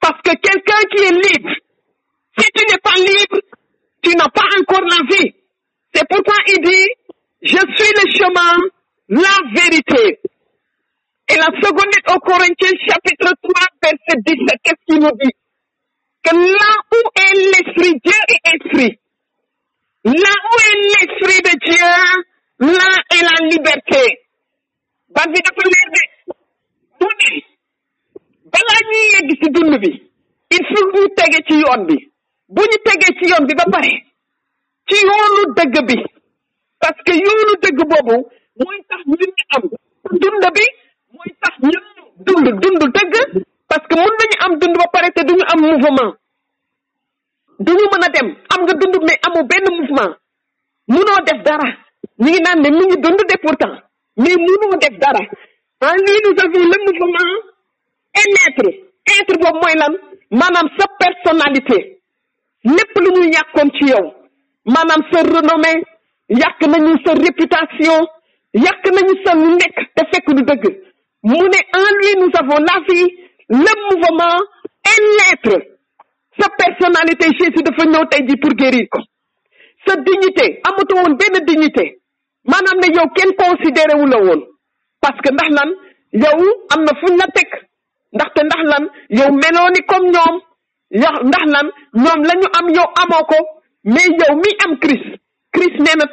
[0.00, 1.50] Parce que quelqu'un qui est libre,
[2.38, 3.40] si tu n'es pas libre,
[4.02, 5.34] tu n'as pas encore la vie.
[5.92, 6.88] C'est pourquoi il dit,
[7.42, 8.54] je suis le chemin,
[9.08, 10.20] la vérité.
[11.30, 15.34] Et la seconde lettre au Corinthiens, chapitre 3, verset 17, qu'est-ce qu'il nous dit?
[16.22, 18.98] Que là où est l'esprit, Dieu est esprit.
[20.04, 21.90] Là où est l'esprit de Dieu,
[22.60, 24.04] là est la liberté.
[25.14, 27.47] leer de
[28.52, 29.90] balaa ñuy yegg ci dund bi
[30.56, 31.96] il faut ñu tege ci yoon bi.
[32.48, 33.92] Bu ñu tegee ci yoon bi ba pare
[34.88, 35.96] ci yoonu dëgg bi
[36.80, 38.16] parce que yoonu dëgg boobu
[38.58, 39.62] mooy tax ñun ñu am
[40.22, 40.64] dund bi
[41.14, 41.54] mooy tax
[42.26, 43.14] dund dund dëgg
[43.68, 46.12] parce que mun nañu am dund ba pare te duñu am mouvement.
[47.60, 50.12] Duñu mën a dem am nga dund mais amu benn mouvement.
[50.88, 51.68] Munoo def dara.
[52.18, 53.74] Ñu ngi naan ne mi ngi dund de pourtant
[54.16, 55.20] mais munoo def dara.
[55.82, 57.30] En lui nous avons le mouvement
[58.18, 58.68] et l'être
[59.18, 59.94] être boobu mooy lan?
[60.30, 62.00] Maanaam sa personnalité.
[62.64, 64.12] Lépp lu ñu yàqoon ci yow.
[64.66, 65.82] Maanaam sa renommée
[66.28, 68.06] yàq nañu sa réputation
[68.54, 70.64] yàq nañu sa nekk te fekk du dëgg.
[71.22, 73.08] Mu ne en lui nous avons la vie
[73.48, 74.38] le mouvement
[74.84, 75.62] et l'être
[76.38, 79.00] sa personnalité Jésus dafa ñëw tey ji pour guérir ko.
[79.86, 82.00] Sa dignité amatu woon benn dignité.
[82.44, 84.42] Maanaam ne yow kenn considéré wu la woon.
[85.00, 85.70] Parce que ndax lan?
[86.12, 86.40] Yow
[86.74, 87.26] am na fuñ la
[88.12, 88.30] ndax
[88.70, 88.84] lan
[89.18, 90.34] yow meloo ni comme ñoom
[91.28, 92.20] ndax lan ñoom
[93.84, 94.50] mais yow mi
[94.82, 95.08] Christ
[95.54, 96.06] Christ nee na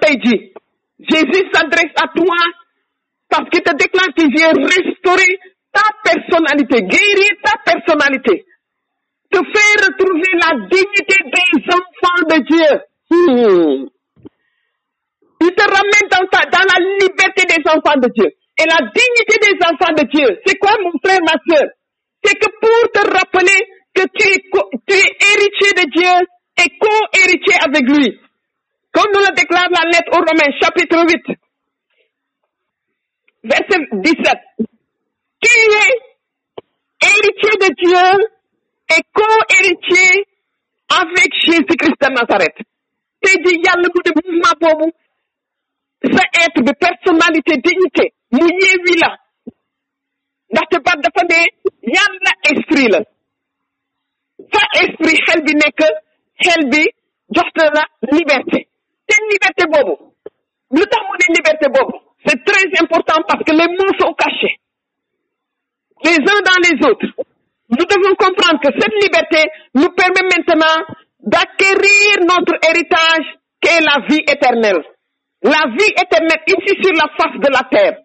[1.11, 2.41] Jésus s'adresse à toi
[3.29, 5.39] parce qu'il te déclare qu'il vient restaurer
[5.73, 8.45] ta personnalité guérir ta personnalité
[9.31, 12.79] te faire retrouver la dignité des enfants de Dieu
[13.11, 13.85] Hmm.
[15.41, 18.25] Il te ramène dans, dans la liberté des enfants de Dieu.
[18.57, 21.67] Et la dignité des enfants de Dieu, c'est quoi mon frère, ma soeur?
[22.25, 23.59] C'est que pour te rappeler
[23.93, 24.39] que tu es,
[24.87, 28.19] tu es héritier de Dieu et co-héritier avec lui.
[28.91, 31.37] Comme nous le déclare la lettre aux Romains, chapitre 8,
[33.43, 34.33] verset 17.
[35.41, 35.91] Tu es
[37.03, 38.27] héritier de Dieu
[38.97, 40.25] et co-héritier
[40.89, 42.57] avec Jésus-Christ de Nazareth.
[43.25, 44.87] tey jii yàlla mu ne mouvement boobu
[46.15, 48.13] sa être bi personnalité dignité
[50.53, 51.39] dafa ne
[51.95, 52.99] yàlla esprit la.
[54.83, 55.81] Esprit xel bi nekk
[56.43, 56.61] xel
[57.77, 57.83] la
[58.17, 58.67] liberté.
[59.07, 59.95] Te liberté boobu
[60.75, 61.65] lu tax mu liberté
[62.25, 64.57] c'est très important parce que les mots sont cachés.
[66.03, 67.07] Les uns dans les autres.
[67.69, 69.43] Nous devons comprendre que cette liberté
[69.75, 70.85] nous permet maintenant
[71.19, 73.25] d'acquérir notre héritage
[73.61, 74.81] qui est la vie éternelle.
[75.43, 78.04] La vie éternelle ici sur la face de la terre.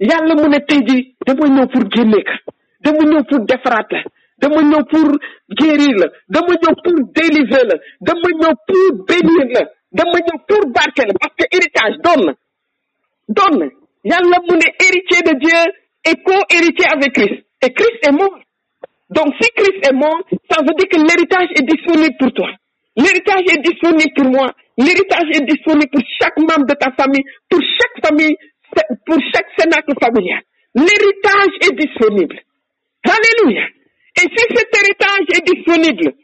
[0.00, 2.34] yàlla mu ne tey jii dama ñëw pour génne ka
[2.84, 4.02] dama ñëw pour defaraat la
[4.40, 5.08] dama ñëw pour
[5.58, 10.62] guérir la dama ñëw pour délivrer la dama ñëw pour bénir la dama ñëw pour
[10.76, 12.32] barke parce que héritage doon na
[13.28, 13.66] doon na.
[14.04, 15.60] Yàlla mu ne héritier de Dieu
[16.08, 18.38] et co-héritier avec Christ et Christ est mort.
[19.10, 22.48] Donc si Christ est mort ça veut dire que l'héritage est disponible pour toi.
[22.96, 24.50] L'héritage est disponible pour moi.
[24.78, 28.34] L'héritage est disponible pour chaque membre de ta famille, pour chaque famille,
[29.06, 30.42] pour chaque cénacle familial.
[30.74, 32.38] L'héritage est disponible.
[33.04, 33.66] Alléluia.
[34.16, 36.14] Et si cet héritage est disponible,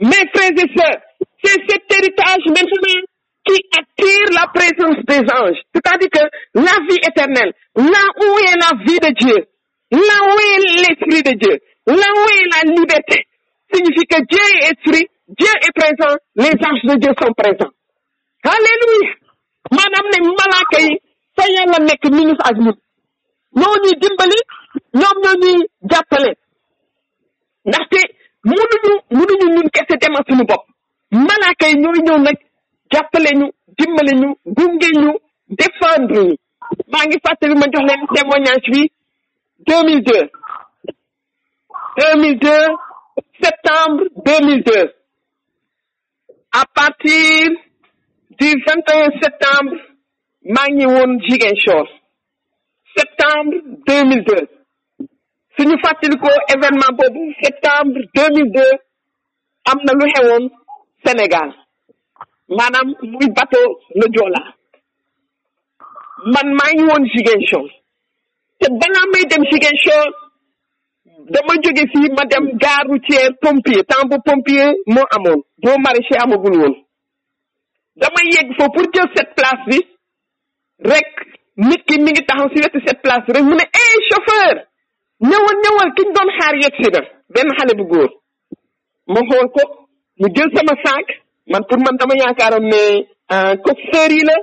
[0.00, 1.00] mes frères et sœurs,
[1.42, 3.02] c'est cet héritage maintenant
[3.44, 5.58] qui attire la présence des anges.
[5.74, 9.46] C'est-à-dire que la vie éternelle, là où est la vie de Dieu,
[9.90, 13.26] là où est l'esprit de Dieu, là où est la liberté,
[13.72, 17.72] signifie que Dieu est esprit, Dieu est présent, les anges de Dieu sont présents.
[18.44, 19.14] Alléluia.
[19.70, 20.80] maanaam ne malaaka
[21.38, 22.56] fa yàlla nekk mi ngi fa ak
[23.58, 24.38] ñoo dimbali
[24.98, 25.14] ñoo
[30.26, 30.44] suñu
[33.40, 33.46] ñu
[33.78, 34.28] dimbale ñu
[35.02, 35.12] ñu
[35.58, 36.34] défendre ñu.
[37.06, 37.16] Ngi
[37.60, 38.82] ma jox leen témoignage bi.
[39.66, 40.30] 2002
[41.96, 42.50] 2002
[43.42, 44.92] septembre 2002
[46.52, 47.48] à partir
[48.38, 49.76] du 21 septembre
[50.54, 51.86] maa ngi woon Ziguinchor
[52.96, 54.46] septembre 2002
[55.56, 58.78] suñu fàttalikoo événement boobu septembre 2002
[59.70, 60.44] am na lu xewoon
[61.04, 61.50] Sénégal.
[62.56, 63.66] Maanaam muy bateau
[63.98, 64.40] le Joola.
[66.34, 67.66] Man maa ngi woon Ziguinchor.
[68.58, 70.06] Te balaa may dem Ziguinchor
[71.34, 75.40] dama jóge fii ma dem gare routière pompier temps bu pompier moo amoon.
[75.62, 76.74] Boo maraîcher amagul woon.
[78.00, 79.78] Dama yegg foofu pour jël cette place bi.
[80.78, 81.08] Rek
[81.56, 84.54] nit ki mi ngi taxaw si wetu cette place rek mu ne eh chauffeur
[85.28, 87.00] ñëwal ñëwal ki doon xaar yegg si na
[87.34, 88.10] benn xale bu góor
[89.12, 89.62] ma xool ko
[90.20, 91.06] mu jël sama saak
[91.50, 92.82] man pour man dama yaakaaroon ne
[93.64, 94.34] coxeur yi la.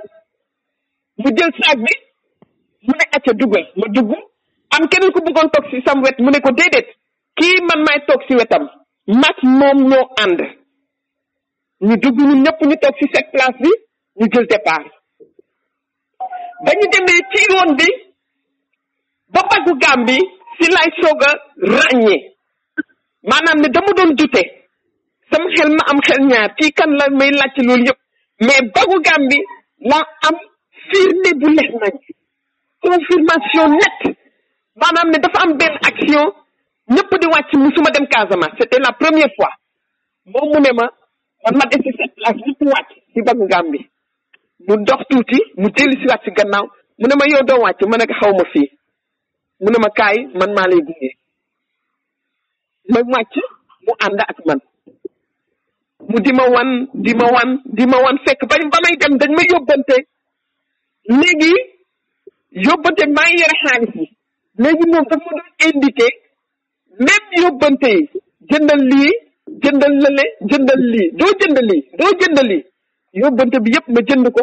[1.22, 1.94] Mu jël saak bi
[2.86, 4.10] mu ne acca dugal ma dugg.
[4.74, 6.88] Am keneen ku bëggoon toog si sam wet mu ne ko déedéet
[7.38, 8.64] kii man maay toog si wetam
[9.22, 10.40] mag moom ñoo ànd.
[11.86, 13.70] Ñu dugg ñun ñëpp ñu toog si cette place bi
[14.18, 14.84] ñu jël départ.
[16.64, 17.88] ba ñu demee ci yoon bi
[19.34, 20.16] ba baggu Gàmbi
[20.58, 21.30] si lay soog a
[21.74, 22.20] ràññee
[23.28, 24.42] maanaam ne dama doon jute
[25.30, 28.00] sama xel ma am xel ñaar kii kan la may laajte loolu yëpp
[28.46, 29.38] mais baggu Gàmbi
[29.90, 30.36] laa am
[30.90, 31.94] firnde bu leer nañ.
[32.84, 34.00] Confirmation net.
[34.80, 36.26] Maanaam ne dafa am benn action
[36.94, 39.50] ñëpp di wàcc musuma dem Casamance c'était la première fois.
[40.26, 40.86] Moom mu ne ma
[41.44, 43.80] man ma des ci cette place ñëpp wàcc ci baggu Gàmbi.
[44.66, 46.66] Mu dox tuuti mu dellu si waat gannaaw
[46.98, 48.68] mu ne ma yow doo wàcc ma ne ko xaw ma fii.
[49.62, 51.10] Mu ne ma kaay man maa lay gunge.
[52.92, 53.34] Ma wàcc
[53.84, 54.60] mu ànd ak man.
[56.10, 56.68] Mu di ma wan
[57.04, 59.96] di ma wan di ma wan fekk ba ba may dem dañ ma yóbbante.
[61.20, 61.52] Léegi
[62.66, 64.04] yóbbante maa ngi yore xaalis bi.
[64.62, 66.08] Léegi moom dafa ma doon indiqué
[67.06, 67.96] même yi
[68.50, 69.12] jëndal lii
[69.62, 72.62] jëndal lële jëndal lii doo jëndal lii doo jëndal lii.
[73.20, 74.42] Yóbbante bi yëpp ma jënd ko.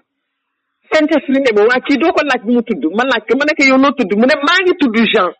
[0.93, 3.45] Saint-Esprit ne ma waa kii doo ko laaj bi mu tudd ma laaj ko ma
[3.47, 5.31] ne ko yow noo tudd mu ne maa ngi tudd Jean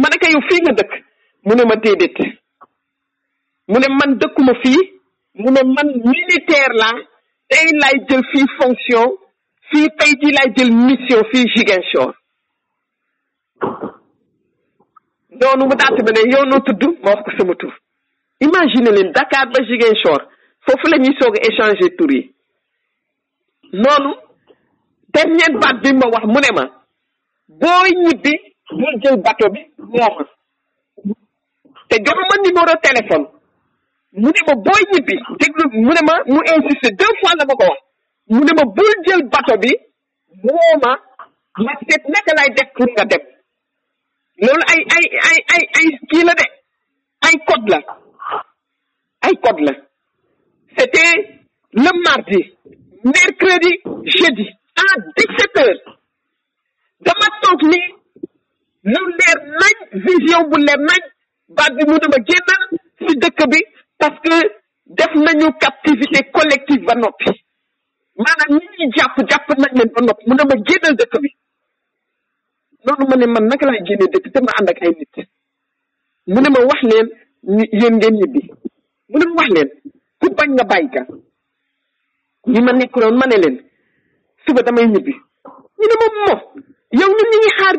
[0.00, 0.92] ma ne yow fii nga dëkk
[1.46, 2.18] mu ne ma déedéet
[3.80, 4.80] ne man dëkkuma fii
[5.42, 6.90] mu ne man militaire la
[7.48, 9.06] tey laay jël fii fonction
[9.70, 12.10] fii tey jii laay jël mission fii Ziguinchor
[15.40, 17.72] noonu mu daal ma ne yow noo tudd ma wax ko sama tur
[18.40, 20.20] imagine leen Dakar ba Ziguinchor
[20.66, 22.10] foofu la ñuy soog a échanger tur
[25.14, 26.64] dernière baat bi ma wax mu ne ma
[27.60, 28.32] booy ñibbi
[28.78, 30.24] bul jël bato bi mooma
[31.88, 33.26] te joxuma numéro téléphone.
[34.12, 37.54] Mu ne ma booy ñibbi déglu mu ne ma mu insisté deux fois la ma
[37.54, 37.80] ko wax.
[38.28, 39.72] Mu ne ma bul jël bato bi
[40.44, 40.92] mooma
[41.58, 43.22] ma seet naka lay def pour nga dem.
[44.42, 46.46] Loolu ay ay ay ay ay kii la de.
[47.26, 47.78] Ay code la.
[49.22, 49.72] Ay code la.
[50.78, 51.42] C'était
[51.72, 52.40] le mardi
[53.04, 53.72] mercredi
[54.04, 54.48] jeudi.
[54.82, 55.82] À 17 heures.
[57.06, 57.80] Dama toog ni
[58.92, 59.74] lu leer nañ
[60.06, 61.00] vision bu leer nañ
[61.56, 62.62] baat bi mu dama génnal
[62.98, 63.60] si dëkk bi
[63.98, 64.34] parce que
[64.98, 67.30] def nañu captivité collective ba noppi.
[68.22, 70.22] Maanaam ñi ñuy jàpp jàpp nañ leen ba noppi.
[70.28, 71.28] Mu dama génnal dëkk bi.
[72.84, 75.14] Noonu ma ne man naka laay génnee dëkk te ma ànd ak ay nit.
[76.32, 77.08] Mu ne ma wax leen
[77.80, 78.40] yéen ngeen ñibbi.
[79.10, 79.68] Mu ne ma wax leen
[80.20, 81.02] ku bañ nga bàyyi ka.
[82.52, 83.56] Ñi ma nekkuloon ma ne leen
[84.46, 85.12] suba damay ñibbi.
[85.78, 85.94] Ñu ne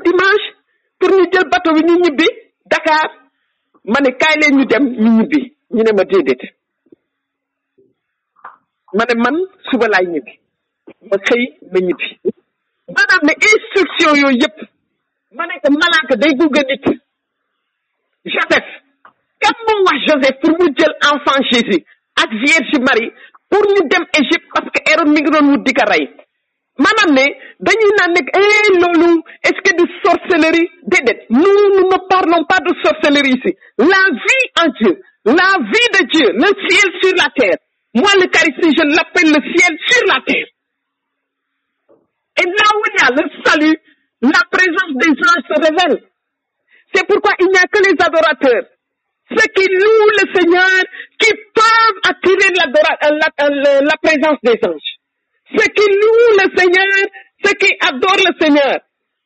[0.05, 0.47] dimanche
[0.99, 1.73] pour ñu jël bateau
[2.71, 3.09] Dakar.
[3.85, 5.91] Ma ne kaay leen ñu dem ñu ne
[9.23, 9.35] man
[9.69, 10.33] suba laay ñibbi.
[11.09, 11.43] Ma xëy
[13.23, 14.57] ne instruction yooyu yëpp
[15.37, 16.33] ma ne ko malaaka day
[18.25, 18.67] Joseph
[19.41, 19.53] kan
[20.07, 21.83] Joseph pour mu jël enfant Jésus
[22.15, 23.11] ak Vierge Marie
[23.49, 25.21] pour ñu dem Égypte parce que mi
[26.77, 27.25] maanaam ne
[27.59, 30.69] dañuy naan eh loolu est-ce que du sorcellerie?
[31.29, 31.39] Nous
[31.75, 36.27] nous ne parlons pas de sorcellerie ici la vie en Dieu la vie de Dieu
[36.33, 37.57] le ciel sur la terre
[37.95, 40.47] moi l'Eucharistie je l'appelle le ciel sur la terre
[43.45, 43.77] salut,
[44.21, 46.03] la présence des anges se révèle.
[46.93, 48.65] C'est pourquoi il n'y a que les adorateurs,
[49.29, 50.85] ceux qui louent le Seigneur,
[51.19, 54.90] qui peuvent attirer la- la présence des anges.
[55.55, 56.87] Ceux qui louent le Seigneur,
[57.43, 58.79] ceux qui adorent le Seigneur.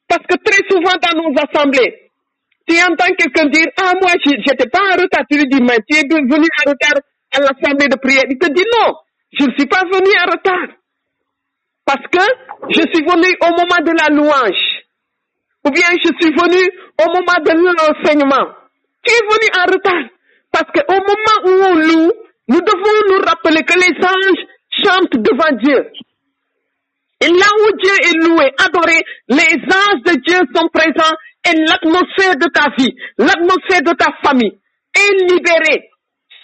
[0.07, 2.11] Parce que très souvent dans nos assemblées,
[2.67, 5.77] tu entends quelqu'un dire, ah moi je j'étais pas en retard, tu lui dis, mais
[5.87, 7.01] tu es venu en retard
[7.33, 8.23] à l'assemblée de prière.
[8.29, 8.95] Il te dit non,
[9.37, 10.75] je ne suis pas venu en retard.
[11.85, 12.25] Parce que
[12.69, 14.65] je suis venu au moment de la louange.
[15.65, 16.61] Ou bien je suis venu
[17.01, 18.53] au moment de l'enseignement.
[19.03, 20.09] Tu es venu en retard.
[20.51, 22.11] Parce qu'au moment où on loue,
[22.47, 24.45] nous devons nous rappeler que les anges
[24.83, 25.91] chantent devant Dieu.
[27.25, 31.15] Et là où Dieu est loué, adoré, les anges de Dieu sont présents
[31.49, 34.53] et l'atmosphère de ta vie, l'atmosphère de ta famille
[34.93, 35.89] est libérée.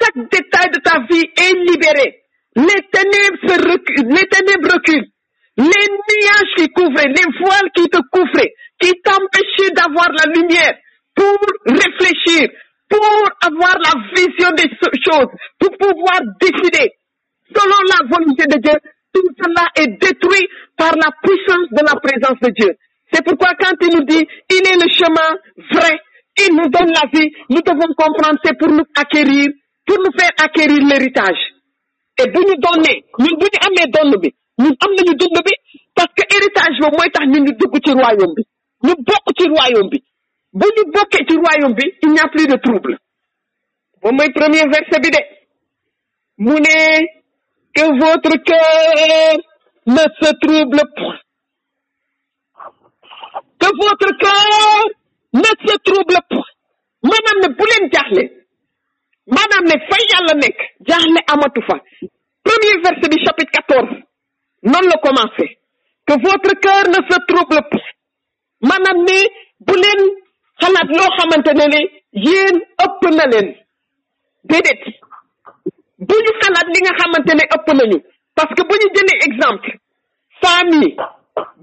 [0.01, 2.23] Chaque détail de ta vie est libéré.
[2.55, 5.07] Les ténèbres se reculent, les ténèbres reculent.
[5.57, 10.73] Les nuages qui couvraient, les voiles qui te couvraient, qui t'empêchaient d'avoir la lumière
[11.15, 12.49] pour réfléchir,
[12.89, 14.69] pour avoir la vision des
[15.05, 16.89] choses, pour pouvoir décider
[17.55, 18.79] selon la volonté de Dieu,
[19.13, 20.47] tout cela est détruit
[20.77, 22.71] par la puissance de la présence de Dieu.
[23.11, 25.29] C'est pourquoi quand il nous dit, il est le chemin
[25.71, 25.99] vrai,
[26.39, 29.47] il nous donne la vie, nous devons comprendre, c'est pour nous acquérir,
[29.85, 31.39] pour nous faire acquérir l'héritage.
[32.21, 34.91] Et bu ñu donnee ñun bu ñu amee donn bi ñun am
[35.95, 38.43] parce que héritage boobu mooy tax ñun ñu dugg ci royaume bi
[38.85, 40.03] ñu bokk ci royaume bi
[40.53, 40.65] bu
[42.03, 42.97] il n'y a plus de trouble
[44.03, 45.21] moom mooy premier verset bi de
[47.75, 49.37] que votre cœur
[49.85, 51.19] ne se trouble point.
[53.59, 54.85] Que votre cœur
[55.33, 56.51] ne se trouble point.
[57.03, 58.23] Maanaam ne bu leen jaaxle.
[59.27, 60.57] Maanaam ne fay yàlla nekk.
[60.87, 61.19] Jaaxle
[62.43, 63.97] premier verset bi chapitre quatorze.
[64.63, 65.57] Noonu la commencé.
[66.05, 67.91] Que votre cœur ne se trouble point.
[68.61, 69.19] Maanaam ne
[69.59, 70.01] bu leen
[70.59, 70.89] xalaat
[76.41, 76.79] xalaat li
[78.35, 79.69] parce que bu ñu jëlee exemple
[80.41, 80.95] famille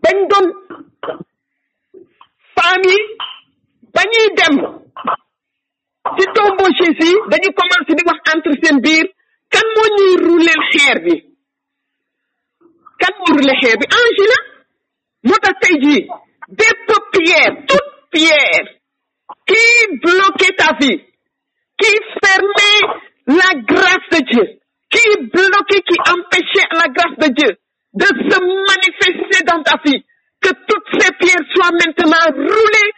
[0.02, 0.46] bañ doon
[2.56, 3.06] famille
[3.94, 4.54] bañuy dem
[6.16, 6.24] ci
[6.78, 9.06] Jésus dañu commencé di wax entre seen biir
[9.52, 11.14] kan moo ñuy rouler xeer bi?
[13.00, 13.86] kan moo xeer bi?
[18.10, 18.66] Pierre
[19.46, 20.98] qui bloquait ta vie
[21.80, 21.92] qui
[22.24, 24.58] fermait la grâce de Dieu
[24.90, 27.56] qui bloquait qui empêchait la grâce de Dieu
[27.94, 30.02] de se manifester dans ta vie
[30.40, 32.92] que toutes ces pierres soient maintenant roulées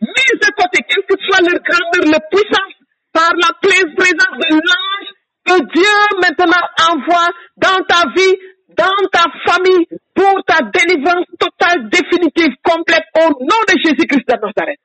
[0.00, 2.74] mise de côté, quelle que soit leur grandeur, leur puissance,
[3.12, 5.10] par la présence de l'ange
[5.44, 8.36] que Dieu maintenant envoie dans ta vie,
[8.76, 14.80] dans ta famille, pour ta délivrance totale, définitive, complète, au nom de Jésus-Christ de Nazareth.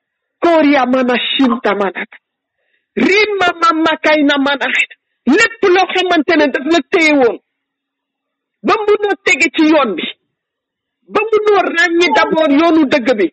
[2.98, 3.08] Shinta manat.
[3.08, 4.76] Rima mama kayna manat.
[5.28, 7.38] lépp loo xamante ne daf la téye woon.
[8.64, 10.04] Ba munoo tege ci yoon bi.
[11.08, 11.20] Ba
[12.16, 13.28] d'abord yoonu dëgg bi.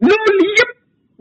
[0.00, 0.70] Loolu yëpp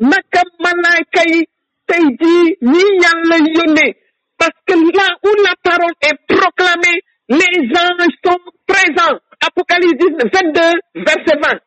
[0.09, 1.39] naka malaaka yi
[1.87, 3.93] tey jii ñii yàlla yónnee.
[4.37, 9.19] Parce que là où la parole est proclamée les anges sont présents.
[9.45, 10.61] Apocalypse 22
[10.95, 11.59] verset 20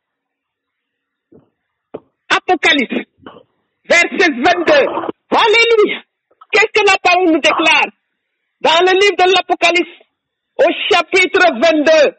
[2.28, 3.04] Apocalypse
[3.88, 4.72] verset 22
[5.30, 6.02] Alléluia.
[6.52, 7.90] Qu'est-ce que la parole nous déclare?
[8.60, 10.02] Dans le livre de l'Apocalypse
[10.58, 12.16] au chapitre 22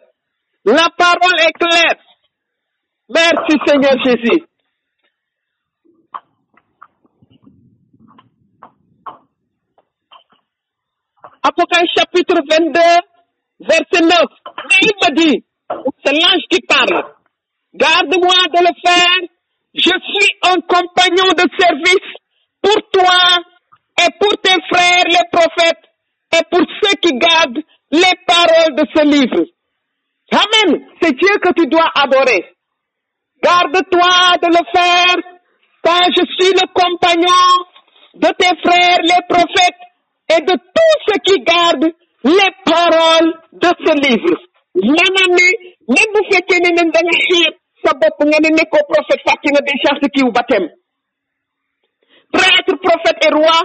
[0.67, 1.95] la parole est claire.
[3.07, 4.43] Merci Seigneur Jésus.
[11.41, 12.79] Apocalypse chapitre 22,
[13.61, 14.11] verset 9.
[14.57, 15.45] Mais il me dit,
[16.03, 17.13] c'est l'ange qui parle,
[17.73, 19.29] garde-moi de le faire,
[19.73, 22.09] je suis un compagnon de service
[22.61, 23.37] pour toi
[24.01, 25.83] et pour tes frères les prophètes
[26.33, 29.45] et pour ceux qui gardent les paroles de ce livre.
[30.31, 30.85] Amen.
[31.01, 32.45] C'est Dieu que tu dois adorer.
[33.43, 35.15] Garde-toi de le faire,
[35.83, 37.65] car je suis le compagnon
[38.15, 39.83] de tes frères les prophètes
[40.29, 41.93] et de tous ceux qui gardent
[42.23, 44.37] les paroles de ce livre.
[47.83, 49.21] Sa nga prophète
[50.13, 50.69] kiw baptême
[52.31, 53.59] prêtre prophète et roi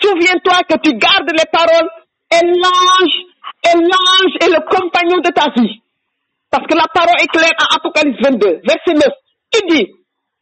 [0.00, 1.90] souviens-toi que tu gardes les paroles
[2.32, 3.16] et l'ange
[3.64, 5.80] et l'ange est le compagnon de ta vie.
[6.50, 9.04] Parce que la parole est claire en Apocalypse 22 verset 9
[9.54, 9.86] il dit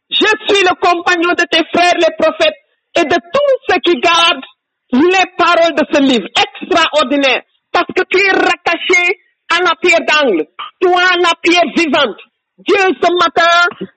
[0.09, 2.57] je suis le compagnon de tes frères les prophètes
[2.95, 4.45] et de tous ceux qui gardent
[4.91, 7.41] les paroles de ce livre extraordinaire.
[7.71, 10.45] Parce que tu es rattaché à la pierre d'angle.
[10.79, 12.19] Toi la pierre vivante
[12.67, 13.53] Dieu ce matin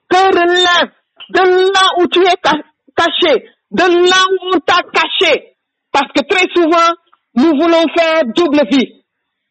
[0.09, 0.91] te relève
[1.29, 2.63] de là où tu es ca-
[2.95, 5.53] caché, de là où on t'a caché.
[5.91, 6.89] Parce que très souvent,
[7.35, 9.03] nous voulons faire double vie.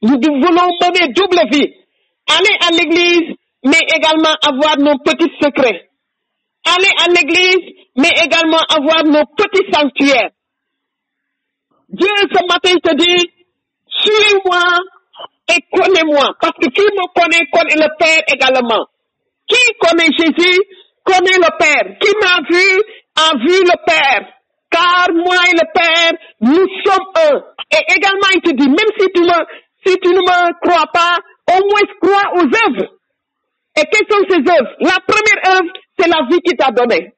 [0.03, 1.73] Nous voulons mener double vie.
[2.29, 5.89] Aller à l'église, mais également avoir nos petits secrets.
[6.65, 10.31] Aller à l'église, mais également avoir nos petits sanctuaires.
[11.89, 13.31] Dieu ce matin il te dit,
[13.89, 14.63] suis-moi
[15.55, 16.35] et connais-moi.
[16.41, 18.87] Parce que qui me connaît, connaît le Père également.
[19.49, 20.61] Qui connaît Jésus,
[21.05, 21.99] connaît le Père.
[22.01, 22.83] Qui m'a vu,
[23.17, 24.29] a vu le Père.
[24.71, 27.43] Car moi et le Père, nous sommes un.
[27.73, 29.45] Et également, il te dit, même si tu, me,
[29.87, 31.17] si tu ne me crois pas,
[31.49, 32.93] au moins crois aux œuvres.
[33.77, 34.75] Et quelles sont ces œuvres?
[34.81, 37.13] La première œuvre, c'est la vie qu'il t'a donnée.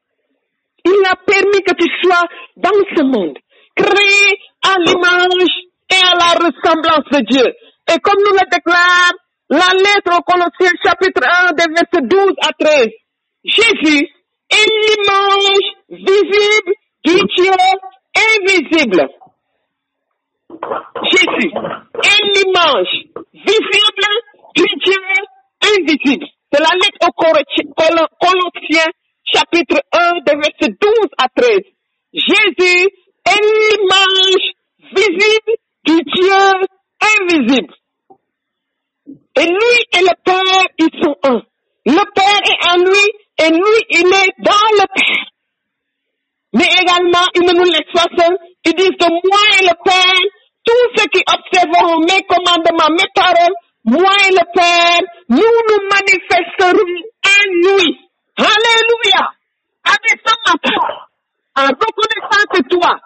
[0.85, 2.25] Il a permis que tu sois
[2.57, 3.37] dans ce monde,
[3.75, 5.51] créé à l'image
[5.91, 7.45] et à la ressemblance de Dieu.
[7.91, 9.13] Et comme nous le déclare
[9.49, 12.87] la lettre aux Colossiens chapitre 1 des versets 12 à 13,
[13.43, 14.07] Jésus
[14.51, 16.73] est l'image visible
[17.03, 17.51] du Dieu
[18.15, 19.09] invisible.
[21.03, 21.51] Jésus
[22.03, 24.09] est l'image visible
[24.55, 25.01] du Dieu
[25.61, 26.25] invisible.
[26.51, 28.91] C'est la lettre aux Colossiens- Colo- Colossiens
[29.23, 31.59] chapitre 1 des versets 12 à 13.
[32.13, 32.87] Jésus
[33.25, 34.51] est l'image
[34.93, 35.53] visible
[35.85, 36.67] du Dieu
[37.21, 37.73] invisible.
[39.39, 41.41] Et lui et le Père, ils sont un.
[41.85, 43.05] Le Père est en lui
[43.39, 45.25] et lui, il est dans le Père.
[46.53, 48.37] Mais également, il ne nous laisse pas seuls.
[48.65, 50.21] Ils disent que moi et le Père,
[50.65, 56.99] tous ceux qui observeront mes commandements, mes paroles, moi et le Père, nous nous manifesterons
[57.23, 57.97] en lui.
[58.37, 59.31] Alléluia.
[59.85, 60.81] Avec ce matin,
[61.55, 62.99] en reconnaissant que toi,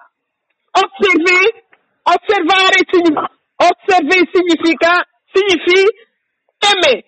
[0.75, 1.53] observer,
[2.05, 3.29] observare signifie,
[3.59, 4.21] observer
[5.35, 5.87] signifie,
[6.71, 7.05] aimer.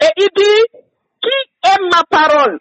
[0.00, 0.80] Et il dit,
[1.22, 2.58] qui aime ma parole?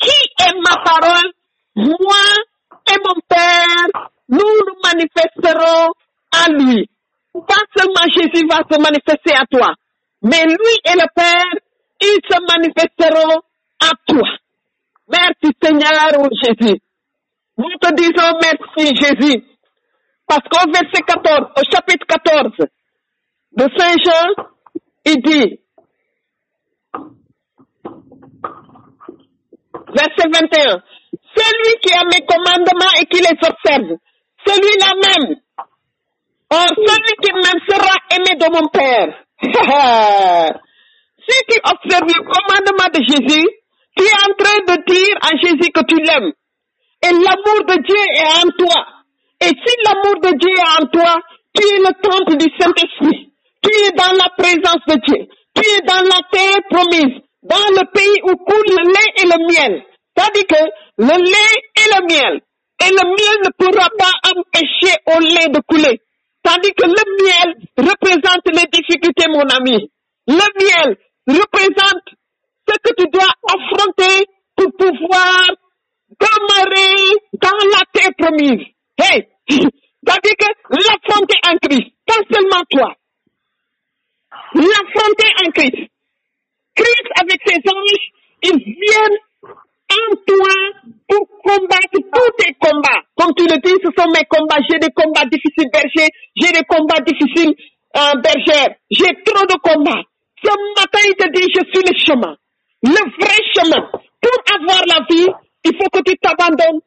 [0.00, 1.32] Qui aime ma parole?
[1.76, 2.22] Moi
[2.88, 5.92] et mon Père, nous nous manifesterons
[6.32, 6.88] à lui.
[7.46, 9.74] Pas seulement Jésus va se manifester à toi,
[10.22, 11.60] mais lui et le Père,
[12.00, 13.40] ils se manifesteront
[13.80, 14.28] à toi.
[15.08, 16.80] Merci Seigneur oh Jésus.
[17.58, 19.44] Nous te disons merci Jésus.
[20.26, 22.52] Parce qu'au verset 14, au chapitre 14
[23.52, 24.44] de Saint Jean,
[25.14, 25.60] dit,
[29.94, 30.82] verset 21,
[31.36, 33.98] celui qui a mes commandements et qui les observe,
[34.46, 35.36] celui-là même,
[36.50, 39.22] or celui qui m'aime sera aimé de mon Père.
[41.28, 43.48] si tu observes le commandement de Jésus,
[43.96, 46.32] tu es en train de dire à Jésus que tu l'aimes.
[47.02, 48.86] Et l'amour de Dieu est en toi.
[49.40, 51.20] Et si l'amour de Dieu est en toi,
[51.54, 53.25] tu es le temple du Saint-Esprit.
[53.66, 55.26] Tu es dans la présence de Dieu.
[55.52, 59.38] Tu es dans la terre promise, dans le pays où coule le lait et le
[59.42, 59.82] miel.
[60.14, 60.62] C'est-à-dire que
[60.98, 62.40] le lait et le miel,
[62.84, 66.00] et le miel ne pourra pas empêcher au lait de couler.
[66.44, 69.90] Tandis que le miel représente les difficultés, mon ami.
[70.28, 70.96] Le miel
[71.26, 72.06] représente
[72.68, 75.42] ce que tu dois affronter pour pouvoir
[76.20, 78.64] demeurer dans la terre promise.
[78.96, 79.26] Hey!
[79.48, 82.94] C'est-à-dire que l'affronter en Christ, pas seulement toi.
[84.54, 85.90] L'affronter en Christ.
[86.74, 88.06] Christ avec ses anges,
[88.42, 89.18] ils viennent
[89.90, 90.52] en toi
[91.08, 93.02] pour combattre tous tes combats.
[93.16, 94.60] Comme tu le dis, ce sont mes combats.
[94.68, 96.08] J'ai des combats difficiles, berger.
[96.36, 97.54] J'ai des combats difficiles,
[97.96, 98.74] euh, bergère.
[98.90, 100.02] J'ai trop de combats.
[100.44, 102.36] Ce matin, il te dit, je suis le chemin.
[102.82, 103.88] Le vrai chemin.
[104.20, 105.28] Pour avoir la vie,
[105.64, 106.80] il faut que tu t'abandonnes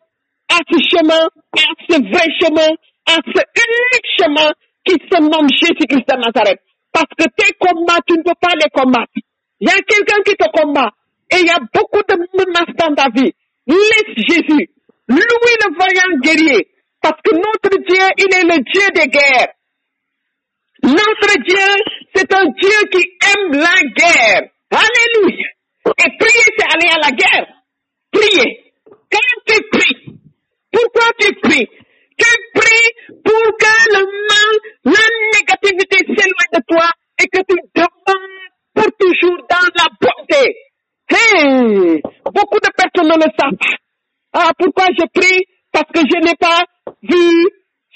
[0.50, 2.70] à ce chemin, à ce vrai chemin,
[3.08, 4.50] à ce unique chemin
[4.86, 6.62] qui se nomme Jésus-Christ de Nazareth.
[6.92, 9.12] Parce que tes combats, tu ne peux pas les combattre.
[9.60, 10.92] Il y a quelqu'un qui te combat.
[11.32, 13.34] Et il y a beaucoup de menaces dans ta vie.
[13.68, 14.70] Laisse Jésus.
[15.08, 16.68] Lui le vaillant guerrier.
[17.02, 19.54] Parce que notre Dieu, il est le Dieu des guerres.
[20.84, 21.84] Notre Dieu,
[22.16, 24.50] c'est un Dieu qui aime la guerre.
[24.72, 25.48] Alléluia.
[25.86, 27.48] Et prier, c'est aller à la guerre.
[28.12, 28.74] Prier.
[29.12, 30.20] Quand tu pries,
[30.72, 31.68] pourquoi tu pries?
[32.20, 32.92] Tu pries
[33.24, 34.54] pour que le mal,
[34.86, 36.90] la négativité s'éloigne de toi
[37.22, 37.90] et que tu demeures
[38.76, 40.56] pour toujours dans la bonté.
[41.10, 43.78] Hey, beaucoup de personnes ne le savent pas.
[44.34, 45.44] Ah, pourquoi je prie?
[45.72, 46.64] Parce que je n'ai pas
[47.04, 47.48] vu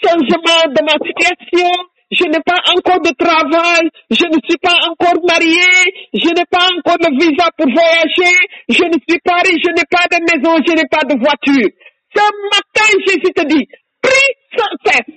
[0.02, 1.70] changement de ma situation,
[2.12, 5.68] je n'ai pas encore de travail, je ne suis pas encore marié,
[6.14, 8.36] je n'ai pas encore de visa pour voyager,
[8.70, 11.70] je ne suis pas riche, je n'ai pas de maison, je n'ai pas de voiture.
[12.16, 13.68] Ce matin, Jésus te dit,
[14.04, 15.16] prie sans cesse.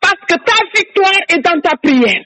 [0.00, 2.24] Parce que ta victoire est dans ta prière.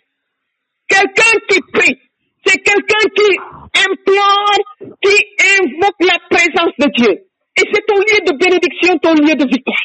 [0.88, 1.98] Quelqu'un qui prie,
[2.46, 3.38] C'est quelqu'un qui
[3.86, 4.58] implore,
[5.02, 5.16] qui
[5.60, 7.12] invoque la présence de Dieu.
[7.58, 9.84] Et c'est ton lieu de bénédiction, ton lieu de victoire.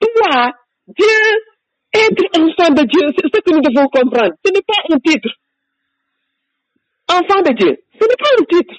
[0.00, 0.52] Toi,
[0.88, 1.20] Dieu,
[1.94, 4.32] être enfant de Dieu, c'est ce que nous devons comprendre.
[4.44, 5.30] Ce n'est pas un titre.
[7.08, 8.74] Enfant de Dieu, ce n'est pas un titre.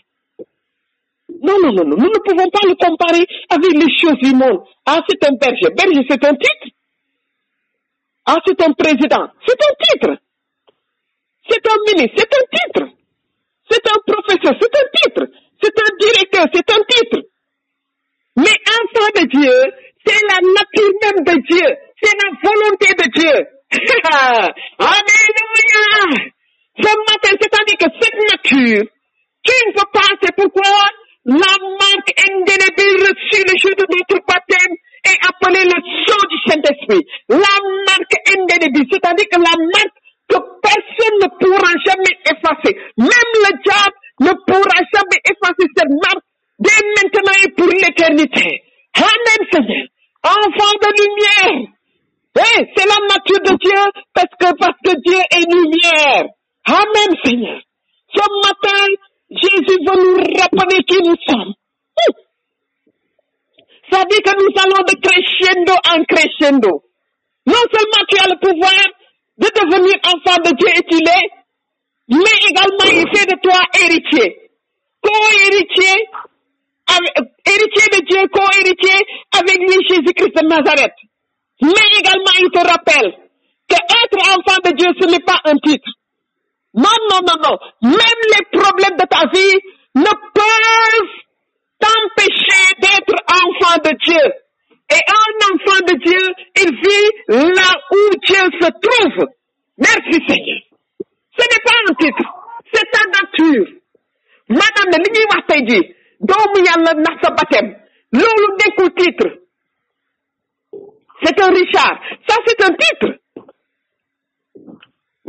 [1.41, 1.97] Non, non, non, non.
[1.97, 4.61] Nous ne pouvons pas le comparer avec les choses du monde.
[4.85, 5.73] Ah, c'est un berger.
[5.75, 6.75] Berger, c'est un titre.
[8.25, 9.27] Ah, c'est un président.
[9.47, 10.21] C'est un titre.
[11.49, 12.15] C'est un ministre.
[12.17, 12.93] C'est un titre.
[13.69, 14.53] C'est un professeur.
[14.61, 15.23] C'est un titre.
[15.61, 16.45] C'est un directeur.
[16.53, 17.19] C'est un titre.
[18.37, 19.57] Mais enfant de Dieu,
[20.05, 21.67] c'est la nature même de Dieu.
[22.01, 23.35] C'est la volonté de Dieu.
[24.79, 26.31] Alléluia.
[26.77, 28.83] Ce matin, c'est-à-dire que cette nature,
[29.43, 30.63] tu ne veux pas, c'est pourquoi
[31.25, 37.05] la marque indélébile reçue le jour de notre baptême est appelée le sceau du Saint-Esprit.
[37.29, 37.55] La
[37.85, 39.97] marque indélébile, c'est-à-dire que la marque
[40.27, 42.73] que personne ne pourra jamais effacer.
[42.97, 46.25] Même le diable ne pourra jamais effacer cette marque
[46.57, 48.63] dès maintenant et pour l'éternité.
[48.95, 49.87] Amen, Seigneur.
[50.23, 51.67] Enfant de lumière.
[52.37, 56.25] Eh, c'est la nature de Dieu parce que, parce que Dieu est lumière.
[56.65, 57.59] Amen, Seigneur.
[58.13, 58.87] Ce matin,
[59.31, 61.53] Jésus veut nous rappeler qui nous sommes.
[63.89, 66.83] Ça dit que nous allons de crescendo en crescendo.
[67.45, 68.81] Non seulement tu as le pouvoir
[69.37, 71.29] de devenir enfant de Dieu et tu l'es,
[72.09, 74.37] mais également il fait de toi héritier.
[75.01, 76.07] Co-héritier,
[77.45, 79.05] héritier de Dieu, co-héritier
[79.39, 80.93] avec lui Jésus-Christ de Nazareth.
[81.61, 83.11] Mais également il te rappelle
[83.67, 85.89] que être enfant de Dieu, ce n'est pas un titre.
[86.73, 87.57] Non, non, non, non.
[87.81, 89.59] Même les problèmes de ta vie
[89.95, 91.15] ne peuvent
[91.79, 94.25] t'empêcher d'être enfant de Dieu.
[94.91, 96.23] Et un enfant de Dieu,
[96.57, 99.27] il vit là où Dieu se trouve.
[99.77, 100.61] Merci Seigneur.
[101.37, 102.27] Ce n'est pas un titre,
[102.73, 103.67] c'est ta nature.
[104.49, 106.59] Madame, li ñuy wax tey jii doomu
[108.97, 109.27] titre.
[111.23, 111.97] C'est un Richard.
[112.27, 113.20] Ça c'est un titre.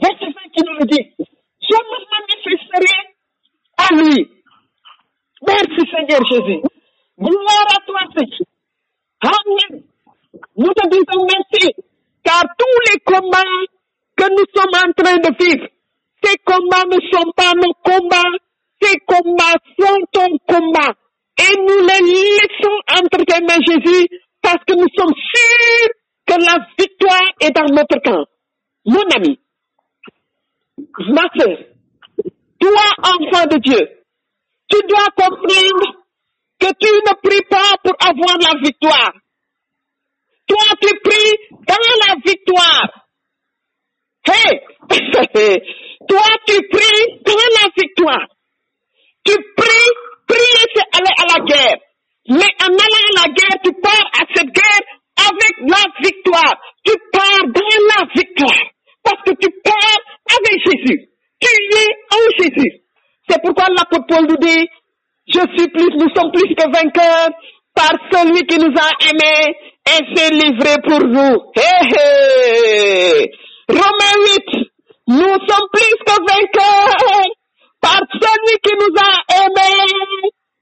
[0.00, 1.14] verset 5 qui nous le dit.
[1.62, 2.00] Je me
[3.76, 4.30] à lui.
[5.46, 6.60] Merci Seigneur Jésus.
[7.18, 8.46] Gloire à toi Seigneur.
[9.22, 9.82] Amen.
[10.56, 11.74] Nous te disons merci
[12.22, 13.66] car tous les combats
[14.16, 15.66] que nous sommes en train de vivre
[16.22, 18.38] ces combats ne sont pas nos combats
[18.82, 20.94] ces combats sont ton combat.
[21.38, 24.08] Et nous les laissons entre tes mains Jésus
[24.42, 25.88] parce que nous sommes sûrs
[26.26, 28.24] que la victoire est dans notre camp.
[28.86, 29.38] Mon ami
[31.12, 31.58] ma sœur,
[32.60, 33.88] toi, enfant de Dieu,
[34.68, 36.00] tu dois comprendre
[36.58, 39.12] que tu ne pries pas pour avoir la victoire.
[40.46, 43.06] Toi, tu pries dans la victoire.
[44.26, 44.60] Hey!
[46.08, 48.26] toi, tu pries dans la victoire.
[49.24, 49.90] Tu pries,
[50.26, 51.78] prier, c'est aller à la guerre.
[52.28, 54.84] Mais en allant à la guerre, tu pars à cette guerre
[55.16, 56.54] avec la victoire.
[56.84, 58.66] Tu pars dans la victoire.
[59.02, 59.99] Parce que tu pars
[60.36, 61.08] avec Jésus.
[61.40, 62.72] Tu es en Jésus.
[63.28, 64.68] C'est pourquoi l'apôtre Paul nous dit,
[65.28, 67.30] je suis plus, nous sommes plus que vainqueurs
[67.74, 69.54] par celui qui nous a aimés
[69.86, 71.52] et s'est livré pour nous.
[73.68, 74.68] Romains 8,
[75.08, 77.26] nous sommes plus que vainqueurs
[77.80, 79.12] par celui qui nous a
[79.44, 79.86] aimés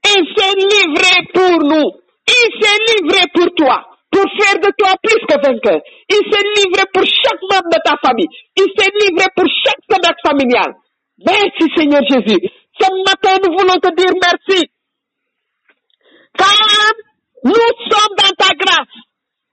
[0.05, 1.91] et s'est livré pour nous.
[2.27, 5.81] Il s'est livré pour toi pour faire de toi plus que vainqueur.
[6.09, 8.27] Il s'est livré pour chaque membre de ta famille.
[8.57, 10.73] Il s'est livré pour chaque semence familiale.
[11.25, 12.39] Merci Seigneur Jésus.
[12.79, 14.69] Ce matin, nous voulons te dire merci.
[16.37, 16.93] Car
[17.43, 18.95] nous sommes dans ta grâce.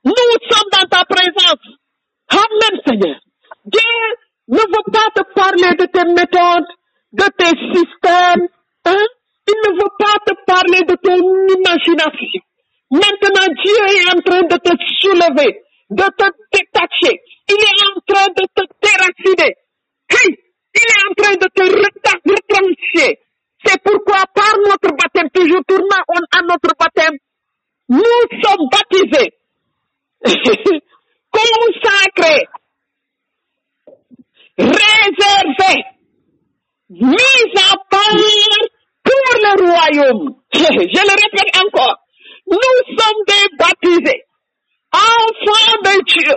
[0.05, 0.13] Nous
[0.51, 1.67] sommes dans ta présence.
[2.31, 3.17] Amen Seigneur.
[3.65, 3.81] Dieu
[4.49, 6.71] ne veut pas te parler de tes méthodes,
[7.13, 8.49] de tes systèmes.
[8.85, 9.07] Hein?
[9.49, 11.17] Il ne veut pas te parler de ton
[11.59, 12.41] imagination.
[12.91, 15.61] Maintenant, Dieu est en train de te soulever,
[15.91, 17.21] de te détacher.
[17.49, 19.55] Il est en train de te déraciner.
[20.13, 23.19] Il est en train de te retrancher.
[23.65, 27.17] C'est pourquoi par notre baptême, toujours tournant on à notre baptême,
[27.89, 29.33] nous sommes baptisés,
[31.31, 32.47] consacrés,
[34.59, 35.85] réservés,
[36.91, 38.17] mis à part
[39.03, 40.35] pour le royaume.
[40.53, 42.06] Je le répète encore.
[42.49, 44.23] Nous sommes des baptisés,
[44.93, 46.35] enfants de Dieu,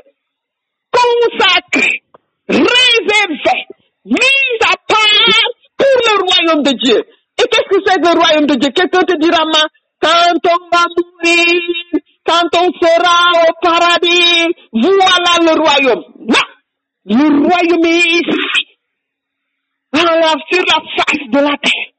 [0.91, 2.03] consacrés,
[2.47, 3.65] réservés,
[4.05, 6.97] mis à part pour le royaume de Dieu.
[6.97, 8.69] Et qu'est-ce que c'est le royaume de Dieu?
[8.71, 9.63] Quelqu'un te dira, ma,
[10.01, 11.61] quand on va mourir,
[12.25, 16.03] quand on sera au paradis, voilà le royaume.
[16.19, 16.47] Non,
[17.05, 18.65] le royaume est ici,
[19.93, 21.89] sur la face de la terre.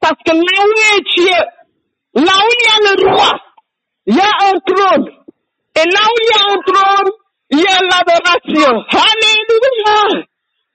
[0.00, 1.38] Parce que là où est Dieu,
[2.14, 3.40] là où il y a le roi,
[4.08, 5.06] il y a un trône.
[5.76, 7.10] Et là où il y a un trône,
[7.50, 8.72] il y a l'adoration.
[8.88, 10.24] Alléluia.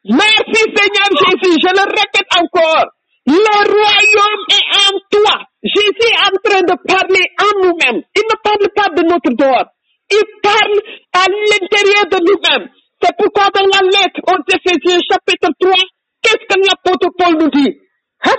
[0.06, 1.58] Merci Seigneur Jésus.
[1.60, 2.86] Je le répète encore.
[3.26, 5.36] Le royaume est en toi.
[5.64, 8.04] Jésus est en train de parler en nous-mêmes.
[8.16, 9.66] Il ne parle pas de notre dehors.
[10.12, 10.78] Il parle
[11.14, 12.70] à l'intérieur de nous-mêmes.
[13.02, 15.74] C'est pourquoi dans la lettre aux Éphésiens chapitre 3,
[16.22, 17.80] qu'est-ce que l'apôtre Paul nous dit?
[18.26, 18.38] Hein?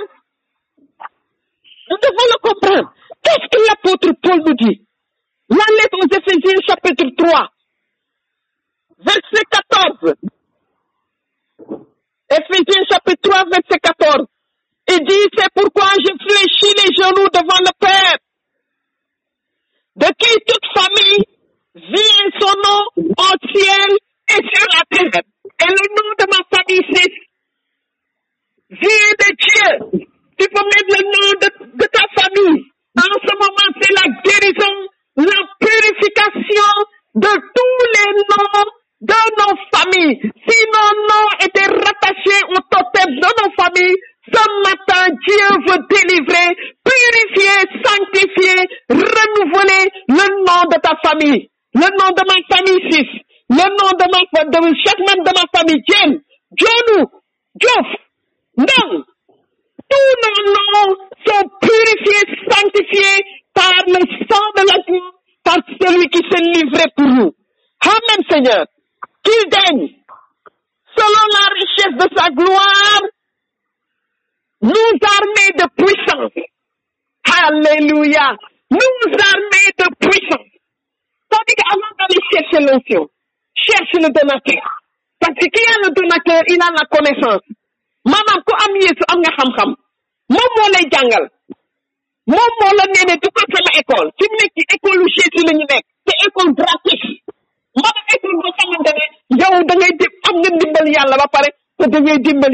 [1.90, 2.92] Nous devons le comprendre.
[3.24, 4.86] Qu'est-ce que l'apôtre Paul nous dit?
[5.48, 7.48] La lettre aux Éphésiens chapitre 3,
[8.98, 10.14] verset 14.
[12.30, 14.26] Éphésiens chapitre 3, verset 14.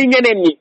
[0.01, 0.60] di ñeneen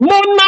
[0.00, 0.44] Munna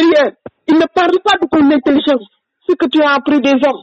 [0.00, 2.26] Il ne parle pas de ton intelligence,
[2.68, 3.82] ce que tu as appris des hommes.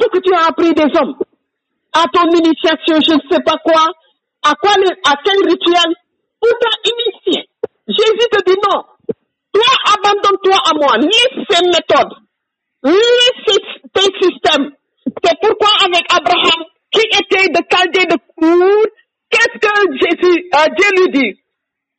[0.00, 1.16] Ce que tu as appris des hommes.
[1.92, 3.86] À ton initiation, je ne sais pas quoi,
[4.42, 4.72] à quoi,
[5.04, 5.94] à quel rituel,
[6.42, 7.48] ou t'as initié.
[7.88, 8.82] Jésus te dit non.
[9.52, 10.98] Toi, abandonne-toi à moi.
[10.98, 12.14] Laisse ces méthodes.
[12.82, 13.58] Laisse
[13.94, 14.72] tes systèmes.
[15.24, 18.86] C'est pourquoi avec Abraham, qui était de qualité de cour,
[19.30, 21.40] qu'est-ce que Jésus, euh, Dieu lui dit?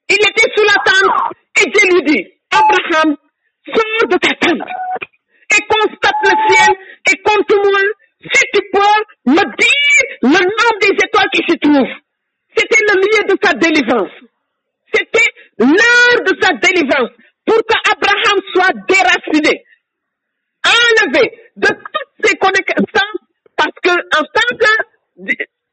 [0.10, 3.16] Il était sous la tente et Dieu lui dit, Abraham,
[3.66, 4.68] sors de ta tente
[5.52, 6.76] et constate le ciel
[7.12, 7.82] et compte-moi
[8.22, 11.96] si tu peux me dire le nom des étoiles qui s'y trouvent.
[12.56, 14.12] C'était le lieu de sa délivrance.
[14.94, 15.30] C'était
[15.60, 17.12] l'heure de sa délivrance
[17.46, 19.64] pour qu'Abraham soit déraciné,
[20.66, 23.18] enlevé de toutes ses connaissances
[23.56, 24.58] parce que en tant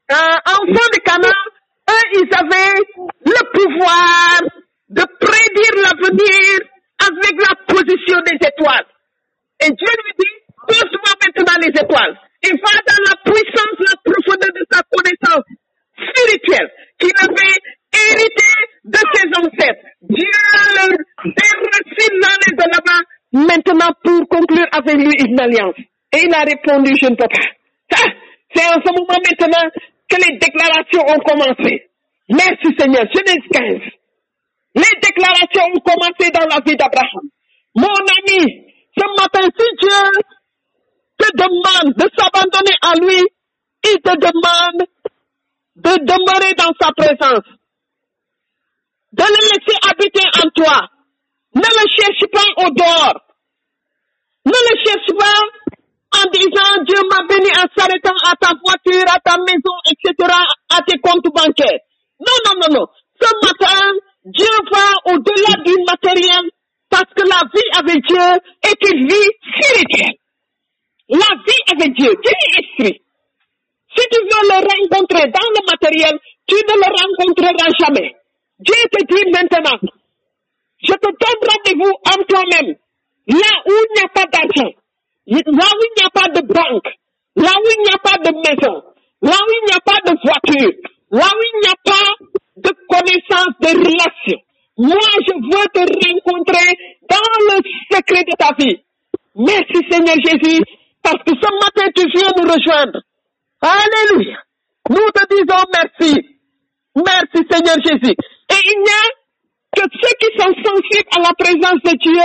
[0.09, 1.45] qu'enfant de Canaan,
[1.91, 2.80] eux, ils avaient
[3.24, 4.41] le pouvoir
[4.89, 6.61] de prédire l'avenir
[7.01, 8.87] avec la position des étoiles.
[9.61, 10.35] Et Dieu lui dit,
[10.68, 12.18] pose-moi maintenant les étoiles.
[12.43, 15.45] Il va dans la puissance, la profondeur de sa connaissance
[15.97, 17.59] spirituelle qu'il avait
[17.95, 18.51] hérité
[18.85, 19.85] de ses ancêtres.
[20.03, 20.30] Dieu
[20.76, 20.89] leur
[21.24, 25.76] déracine l'année de là-bas maintenant pour conclure avec lui une alliance.
[26.12, 27.99] Et il a répondu, je ne peux pas.
[28.55, 29.70] C'est en ce moment maintenant
[30.09, 31.91] que les déclarations ont commencé.
[32.29, 33.05] Merci Seigneur.
[33.13, 33.81] Genèse 15.
[34.77, 37.29] Les déclarations ont commencé dans la vie d'Abraham.
[37.77, 38.65] Mon ami,
[38.97, 40.23] ce matin, si Dieu
[41.19, 43.23] te demande de s'abandonner à lui,
[43.85, 44.87] il te demande
[45.77, 47.45] de demeurer dans sa présence,
[49.13, 50.89] de le laisser habiter en toi.
[51.55, 53.21] Ne le cherche pas au dehors.
[54.47, 55.41] Ne le cherche pas
[56.15, 60.33] en disant Dieu m'a béni en s'arrêtant à ta voiture, à ta maison, etc.,
[60.71, 61.81] à tes comptes bancaires.
[62.21, 62.87] Non, non, non, non.
[63.21, 63.93] Ce matin,
[64.25, 66.51] Dieu va au-delà du matériel
[66.91, 68.29] parce que la vie avec Dieu
[68.62, 70.17] est une vie spirituelle.
[71.09, 73.01] La vie avec Dieu, Dieu est esprit.
[73.97, 78.15] Si tu veux le rencontrer dans le matériel, tu ne le rencontreras jamais.
[78.59, 79.79] Dieu te dit maintenant,
[80.83, 82.77] je te donne rendez-vous en toi-même,
[83.27, 84.71] là où il n'y a pas d'argent,
[85.27, 86.89] là où il n'y a pas de banque,
[87.37, 88.83] là où il n'y a pas de maison,
[89.22, 90.72] là où il n'y a pas de voiture,
[91.11, 92.09] là où il n'y a pas
[92.57, 94.39] de connaissance, de relation.
[94.77, 96.77] Moi, je veux te rencontrer
[97.09, 98.81] dans le secret de ta vie.
[99.37, 100.62] Merci Seigneur Jésus,
[101.03, 103.01] parce que ce matin, tu viens nous rejoindre.
[103.61, 104.39] Alléluia.
[104.91, 106.20] Nous te disons merci.
[106.97, 108.14] Merci Seigneur Jésus.
[108.14, 109.07] Et il n'y a
[109.75, 112.22] que ceux qui sont sensibles à la présence de Dieu,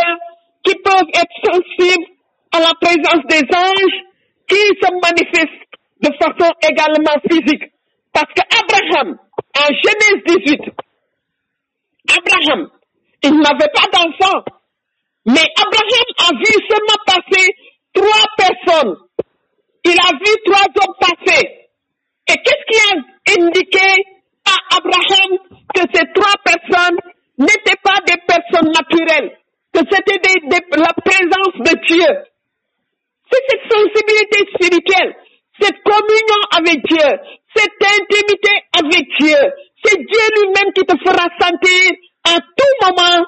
[0.64, 2.06] qui peuvent être sensibles
[2.52, 4.00] à la présence des anges,
[4.47, 5.70] qui se manifestent
[6.02, 7.72] de façon également physique.
[8.14, 9.18] Parce que Abraham,
[9.58, 10.62] en Genèse 18,
[12.18, 12.70] Abraham,
[13.24, 14.43] il n'avait pas d'enfant.
[15.26, 17.54] Mais Abraham a vu seulement passer
[17.93, 18.95] trois personnes.
[19.86, 21.60] Il a vu trois hommes passer.
[22.28, 24.04] Et qu'est-ce qui a indiqué
[24.45, 25.38] à Abraham
[25.76, 26.97] que ces trois personnes
[27.38, 29.38] n'étaient pas des personnes naturelles,
[29.74, 30.20] que c'était
[30.78, 32.08] la présence de Dieu?
[33.32, 35.16] C'est cette sensibilité spirituelle,
[35.60, 37.10] cette communion avec Dieu,
[37.56, 39.38] cette intimité avec Dieu.
[39.84, 41.92] C'est Dieu lui-même qui te fera sentir
[42.26, 43.26] à tout moment,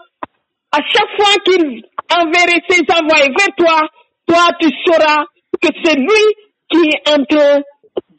[0.72, 1.84] à chaque fois qu'il
[2.14, 3.88] enverrait ses envoyés vers toi,
[4.28, 5.26] toi tu sauras
[5.62, 6.26] que c'est lui
[6.70, 7.62] qui est en train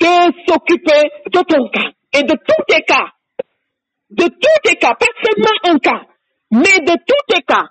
[0.00, 3.06] de s'occuper de ton cas et de tous tes cas.
[4.10, 6.02] De tous tes cas, pas seulement un cas,
[6.50, 7.64] mais de tous tes cas.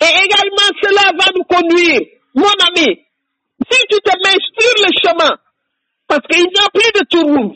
[0.00, 2.00] Et également cela va nous conduire,
[2.34, 3.00] mon ami,
[3.70, 5.36] si tu te mets sur le chemin,
[6.06, 7.54] parce qu'il n'y a plus de trouble,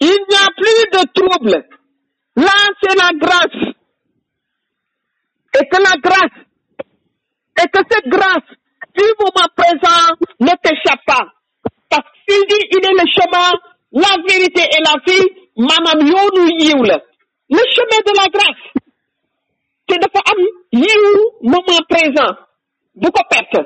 [0.00, 1.64] il n'y a plus de trouble.
[2.36, 3.74] Là, c'est la grâce.
[5.54, 6.38] Et que la grâce,
[7.60, 8.48] et que cette grâce
[8.96, 11.26] du moment présent ne t'échappe pas.
[11.88, 13.50] Parce qu'il dit, il est le chemin,
[13.92, 16.98] la vérité et la vie, maanaam yoonu yiw la.
[17.50, 18.84] Le chemin de la grâce.
[19.86, 20.40] te dafa am
[20.72, 21.04] yiw
[21.42, 22.32] moment présent.
[22.94, 23.60] du ko perte.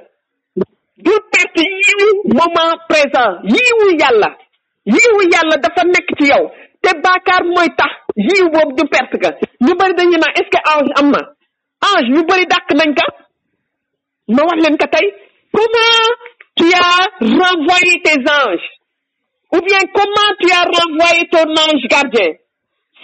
[0.97, 3.39] du perte yiw moment présent.
[3.45, 4.31] yiwu yàlla.
[4.87, 6.45] yiwu yàlla dafa nekk ci yow.
[6.83, 9.31] te baakaar mooy tax yiw boobu du perte ka.
[9.65, 11.13] ñu bari dañu naan est-ce que ange am
[11.89, 13.07] ange ñu bari dàq nañ ka.
[14.29, 15.07] ma wax leen ka tey.
[15.53, 16.11] comment
[16.57, 18.69] tu as renvoyé tes anges?
[19.53, 22.31] Ou bien comment tu as renvoyé ton ange gardien?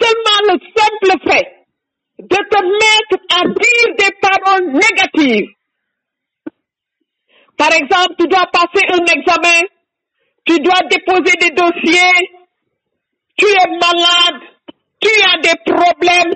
[0.01, 1.47] seulement le simple fait
[2.19, 5.49] de te mettre à dire des paroles négatives.
[7.57, 9.61] Par exemple, tu dois passer un examen,
[10.45, 12.29] tu dois déposer des dossiers,
[13.37, 14.41] tu es malade,
[14.99, 16.33] tu as des problèmes.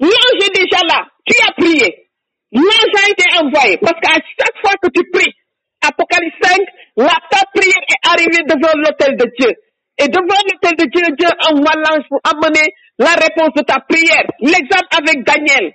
[0.00, 2.08] L'ange est déjà là, tu as prié.
[2.52, 5.34] L'ange a été envoyé parce qu'à chaque fois que tu pries,
[5.82, 6.58] Apocalypse 5,
[6.96, 9.52] la ta prière est arrivée devant l'autel de Dieu.
[9.98, 14.24] Et devant l'autel de Dieu, Dieu envoie l'ange pour amener la réponse de ta prière.
[14.40, 15.72] L'exemple avec Daniel.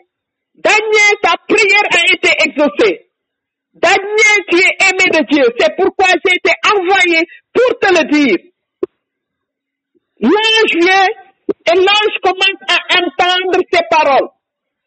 [0.56, 3.10] Daniel, ta prière a été exaucée.
[3.74, 5.44] Daniel, tu es aimé de Dieu.
[5.60, 8.38] C'est pourquoi j'ai été envoyé pour te le dire.
[10.20, 11.08] L'ange vient
[11.66, 14.30] et l'ange commence à entendre ces paroles.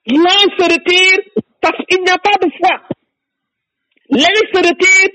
[0.08, 1.18] L'ange se retire
[1.60, 2.80] parce qu'il n'y a pas de foi.
[4.10, 5.10] L'ange se retire,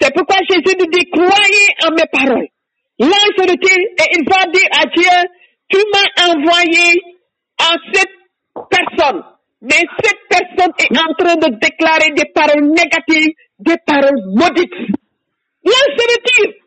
[0.00, 2.48] c'est pourquoi Jésus nous dit, croyez en mes paroles.
[2.98, 5.30] L'ange se retire et il va dire à Dieu,
[5.68, 7.00] tu m'as envoyé
[7.58, 8.20] à cette
[8.70, 9.22] personne.
[9.62, 14.96] Mais cette personne est en train de déclarer des paroles négatives, des paroles maudites.
[15.64, 16.59] L'ange se retire.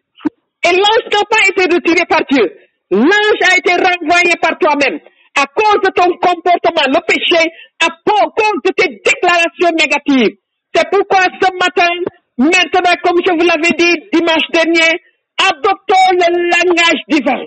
[0.66, 2.45] Et l'ange n'a pas été retiré par Dieu.
[2.91, 4.99] L'ange a été renvoyé par toi-même.
[5.36, 7.49] À cause de ton comportement, le péché,
[7.82, 10.38] à cause de tes déclarations négatives.
[10.74, 11.89] C'est pourquoi ce matin,
[12.38, 15.01] maintenant, comme je vous l'avais dit dimanche dernier,
[15.38, 17.45] adoptons le langage divin.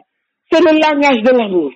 [0.51, 1.73] C'est le langage de l'amour.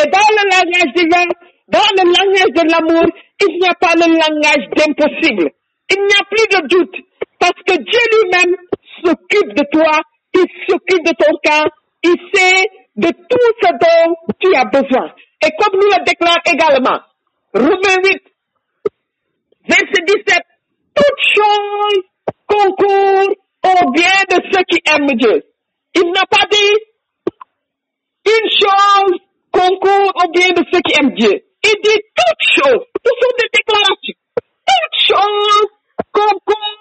[0.00, 1.26] Et dans le langage divin,
[1.68, 3.04] dans le langage de l'amour,
[3.40, 5.50] il n'y a pas le langage d'impossible.
[5.90, 6.96] Il n'y a plus de doute.
[7.38, 8.56] Parce que Dieu lui-même
[9.04, 10.00] s'occupe de toi,
[10.38, 11.64] il s'occupe de ton cas,
[12.02, 15.12] il sait de tout ce dont tu as besoin.
[15.44, 17.00] Et comme nous le déclare également,
[17.54, 18.22] Romains 8,
[19.68, 20.42] verset 17,
[20.94, 22.02] toutes choses
[22.46, 23.34] concourent
[23.64, 25.44] au bien de ceux qui aiment Dieu.
[25.94, 26.74] Il n'a pas dit
[28.26, 29.18] une chose
[29.52, 31.44] concourt au bien de ceux qui aiment Dieu.
[31.64, 32.84] Il dit toutes choses.
[33.04, 34.20] Ce sont des déclarations.
[34.66, 35.66] Toutes choses
[36.12, 36.78] concourent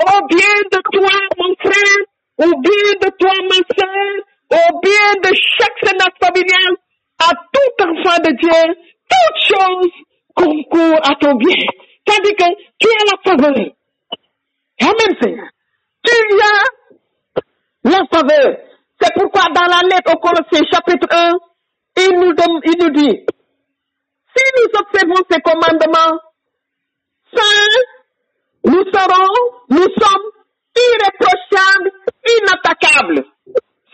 [0.00, 2.06] au bien de toi, mon frère,
[2.40, 4.12] au bien de toi, ma soeur,
[4.52, 6.72] au bien de chaque sénat familial,
[7.20, 8.74] à tout enfant de Dieu.
[9.10, 9.92] Toutes choses
[10.34, 11.66] concourent à ton bien.
[12.06, 13.66] C'est-à-dire que tu as la faveur.
[14.82, 15.48] Amen, Seigneur.
[16.04, 18.56] Tu as la faveur.
[19.00, 21.32] C'est pourquoi dans la lettre au Colossiens chapitre 1,
[21.98, 23.26] il nous, dem- il nous dit,
[24.36, 26.18] si nous observons ces commandements,
[28.64, 29.34] nous serons,
[29.70, 30.26] nous sommes
[30.76, 31.90] irréprochables,
[32.38, 33.24] inattaquables.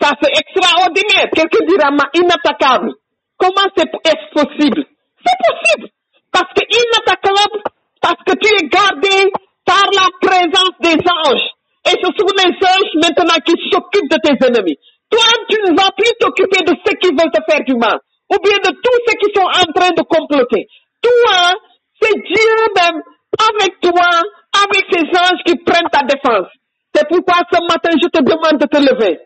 [0.01, 1.29] Ça c'est extraordinaire.
[1.33, 2.93] Quelqu'un dira, mais inattaquable.
[3.37, 4.85] Comment c'est est possible?
[5.25, 5.89] C'est possible.
[6.31, 7.63] Parce que inattaquable,
[8.01, 9.31] parce que tu es gardé
[9.65, 11.49] par la présence des anges.
[11.85, 14.77] Et ce sont les anges maintenant qui s'occupent de tes ennemis.
[15.09, 17.99] Toi, tu ne vas plus t'occuper de ceux qui veulent te faire du mal.
[18.29, 20.67] Ou bien de tous ceux qui sont en train de comploter.
[21.01, 21.53] Toi,
[22.01, 23.01] c'est Dieu même
[23.39, 24.09] avec toi,
[24.63, 26.47] avec ces anges qui prennent ta défense.
[26.97, 29.19] C'est pourquoi ce matin, je te demande de te lever.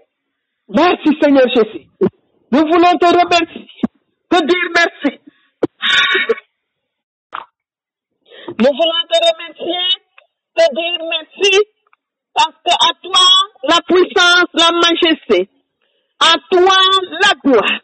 [0.68, 1.88] Merci Seigneur Jésus.
[2.52, 3.66] Nous voulons te remercier,
[4.30, 5.20] te dire merci.
[8.60, 10.02] Nous voulons te remercier,
[10.54, 11.60] te dire merci,
[12.34, 13.28] parce que à toi
[13.70, 15.50] la puissance, la majesté,
[16.20, 16.78] à toi
[17.22, 17.80] la gloire.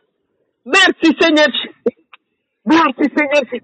[0.66, 1.96] Merci Seigneur Jésus.
[2.66, 3.64] Merci Seigneur Jésus.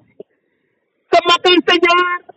[1.11, 2.32] Ce matin Seigneur,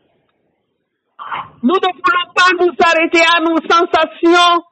[1.62, 4.62] nous ne voulons pas nous arrêter à nos sensations,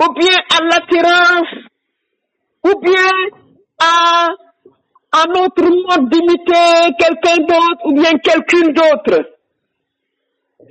[0.00, 1.54] ou bien à l'attirance,
[2.64, 3.12] ou bien
[3.80, 4.28] à,
[5.12, 9.30] à notre mode d'imiter quelqu'un d'autre, ou bien quelqu'un d'autre.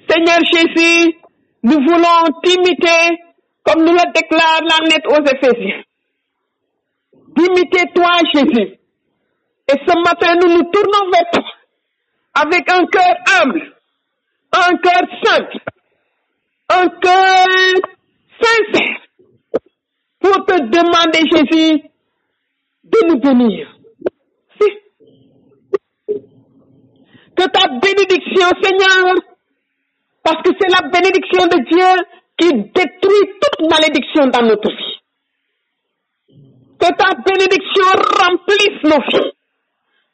[0.10, 1.18] Seigneur Jésus,
[1.64, 3.20] nous voulons t'imiter
[3.64, 5.84] comme nous le déclare la lettre aux Éphésiens.
[7.36, 8.78] D'imiter toi, Jésus.
[9.70, 11.44] Et ce matin, nous nous tournons vers toi
[12.36, 13.77] avec un cœur humble,
[14.58, 15.58] un cœur simple,
[16.70, 17.48] un cœur
[18.42, 19.02] sincère
[20.20, 21.84] pour te demander, Jésus,
[22.84, 23.68] de nous bénir.
[24.60, 24.68] Si.
[27.36, 29.16] Que ta bénédiction, Seigneur,
[30.24, 32.06] parce que c'est la bénédiction de Dieu
[32.38, 35.00] qui détruit toute malédiction dans notre vie.
[36.80, 37.86] Que ta bénédiction
[38.20, 39.32] remplisse nos vies.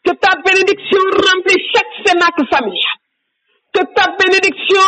[0.06, 3.03] Que ta bénédiction remplisse chaque cénacle familial.
[3.74, 4.88] Que ta bénédiction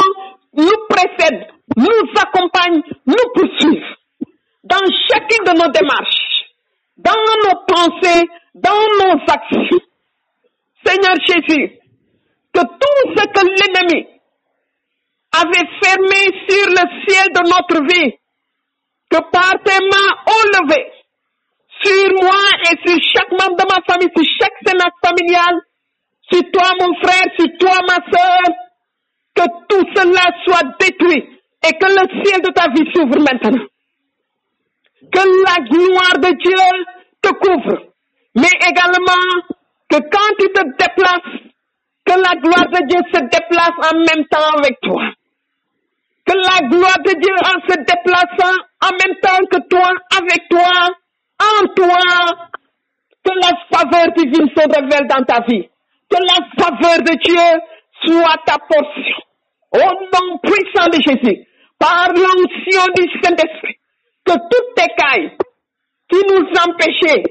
[0.53, 3.83] nous précède, nous accompagne, nous poursuive
[4.63, 6.45] dans chacune de nos démarches,
[6.97, 7.11] dans
[7.43, 9.79] nos pensées, dans nos actions.
[10.85, 11.79] Seigneur Jésus,
[12.53, 14.07] que tout ce que l'ennemi
[15.33, 18.13] avait fermé sur le ciel de notre vie,
[19.09, 20.91] que par tes mains enlevées,
[21.83, 22.39] sur moi
[22.71, 25.61] et sur chaque membre de ma famille, sur chaque sénat familiale,
[26.31, 28.55] sur toi mon frère, sur toi ma sœur,
[29.35, 31.23] que tout cela soit détruit
[31.67, 33.65] et que le ciel de ta vie s'ouvre maintenant.
[35.11, 36.85] Que la gloire de Dieu
[37.21, 37.83] te couvre,
[38.35, 39.55] mais également
[39.89, 41.41] que quand tu te déplaces,
[42.05, 45.03] que la gloire de Dieu se déplace en même temps avec toi.
[46.25, 50.89] Que la gloire de Dieu en se déplaçant en même temps que toi, avec toi,
[51.39, 52.49] en toi,
[53.23, 55.67] que la faveur divine se révèle dans ta vie.
[56.09, 57.61] Que la faveur de Dieu
[58.05, 59.24] soit ta portion.
[59.75, 61.45] Au nom puissant de Jésus,
[61.77, 63.75] par l'onction du Saint-Esprit,
[64.25, 65.31] que toutes tes cailles
[66.09, 67.23] qui nous empêchaient,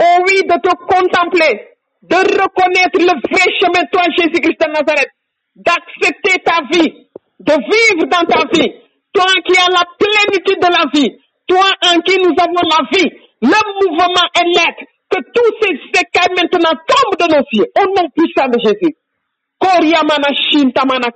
[0.00, 1.68] oh oui, de te contempler,
[2.02, 5.10] de reconnaître le vrai chemin, toi, Jésus-Christ de Nazareth,
[5.56, 6.92] d'accepter ta vie,
[7.40, 8.72] de vivre dans ta vie,
[9.12, 11.16] toi qui as la plénitude de la vie,
[11.48, 16.36] toi en qui nous avons la vie, le mouvement est net, que tous ces écailles
[16.36, 18.94] maintenant tombent de nos yeux, au nom puissant de Jésus.
[19.58, 21.08] Koryamana shintamana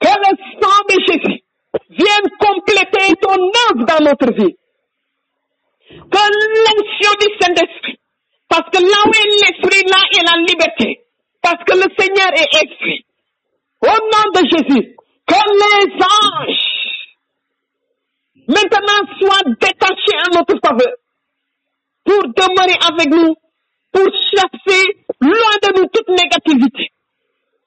[0.00, 1.40] Que le sang de Jésus
[1.90, 4.56] vienne compléter ton œuvre dans notre vie.
[5.90, 6.24] Que
[6.64, 7.98] l'onction du Saint-Esprit,
[8.48, 11.04] parce que là où est l'Esprit, là est la liberté.
[11.42, 13.04] Parce que le Seigneur est Esprit.
[13.82, 14.96] Au nom de Jésus,
[15.26, 16.70] que les anges
[18.48, 20.94] maintenant soient détachés en notre faveur
[22.04, 23.34] pour demeurer avec nous,
[23.92, 24.84] pour chasser
[25.20, 26.92] loin de nous toute négativité,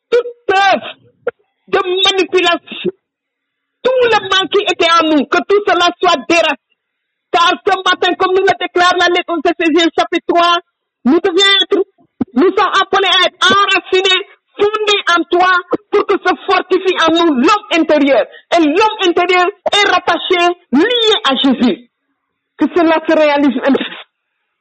[0.09, 0.95] toute œuvre
[1.67, 2.91] de manipulation,
[3.83, 6.57] tout le mal qui était en nous, que tout cela soit déraciné.
[7.31, 10.59] Car ce matin, comme nous le déclare la lettre de Césaire chapitre 3,
[11.05, 11.83] nous devons être,
[12.35, 14.25] nous sommes appelés à être enracinés,
[14.55, 15.51] fondés en toi,
[15.91, 18.25] pour que se fortifie en nous l'homme intérieur.
[18.55, 21.89] Et l'homme intérieur est rattaché, lié à Jésus.
[22.57, 23.59] Que cela se réalise.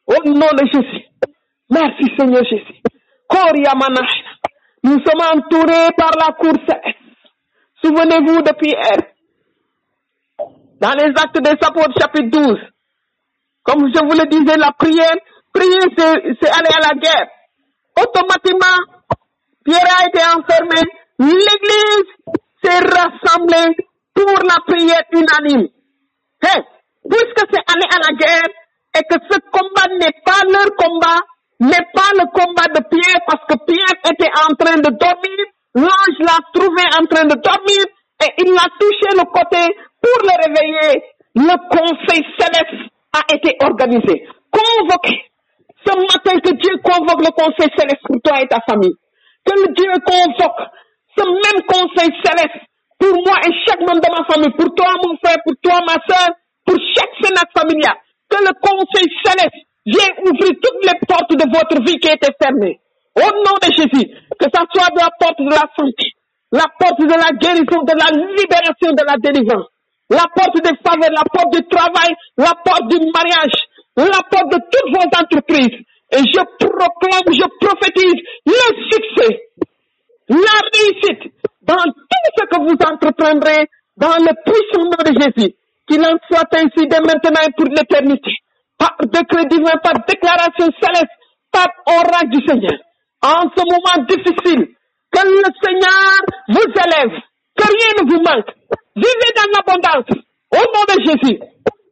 [0.07, 1.05] Au nom de Jésus.
[1.73, 2.83] Merci Seigneur Jésus.
[3.29, 4.33] Koria Manachna.
[4.85, 6.99] Nous sommes entourés par la cour céleste.
[7.83, 9.09] Souvenez-vous de Pierre.
[10.81, 12.59] Dans les actes des apôtres chapitre 12.
[13.63, 15.17] Comme je vous le disais, la prière,
[15.55, 17.29] prier c'est aller à la guerre.
[17.97, 18.79] Automatiquement,
[19.65, 20.81] Pierre a été enfermé.
[21.21, 22.09] L'église
[22.63, 23.77] s'est rassemblée
[24.15, 25.69] pour la prière unanime.
[26.45, 26.63] Hein,
[27.09, 28.51] puisque c'est aller à la guerre
[28.99, 31.21] et que ce combat n'est pas leur combat,
[31.61, 35.41] n'est pas le combat de Pierre parce que Pierre était en train de dormir,
[35.75, 37.83] l'ange l'a trouvé en train de dormir
[38.23, 39.63] et il l'a touché le côté
[40.03, 41.03] pour le réveiller.
[41.37, 43.23] Le conseil céleste a
[44.01, 45.19] convoqué.
[45.85, 48.95] Ce matin que Dieu convoque le conseil céleste pour toi et ta famille.
[49.45, 50.63] Que le Dieu convoque
[51.17, 52.63] ce même conseil céleste
[52.99, 55.99] pour moi et chaque membre de ma famille, pour toi mon frère, pour toi ma
[56.07, 56.31] soeur,
[56.65, 57.97] pour chaque sénat familial.
[58.31, 62.79] Que le conseil céleste vienne ouvrir toutes les portes de votre vie qui étaient fermées.
[63.17, 66.15] Au nom de Jésus, que ça soit la porte de la santé,
[66.53, 69.67] la porte de la guérison, de la libération, de la délivrance,
[70.09, 73.62] la porte des faveurs, la porte du travail, la porte du mariage,
[73.97, 75.79] la porte de toutes vos entreprises.
[76.13, 79.41] Et je proclame, je prophétise le succès,
[80.29, 81.33] la réussite
[81.63, 83.67] dans tout ce que vous entreprendrez
[83.97, 85.55] dans le puissant nom de Jésus.
[85.89, 88.33] Qu'il en soit ainsi dès maintenant et pour l'éternité.
[88.79, 91.13] Par décret divin, par déclaration céleste,
[91.51, 92.79] par oracle du Seigneur.
[93.23, 94.75] En ce moment difficile,
[95.13, 97.21] que le Seigneur vous élève,
[97.57, 98.51] que rien ne vous manque.
[98.97, 100.11] Vivez dans l'abondance,
[100.51, 101.39] au nom de Jésus.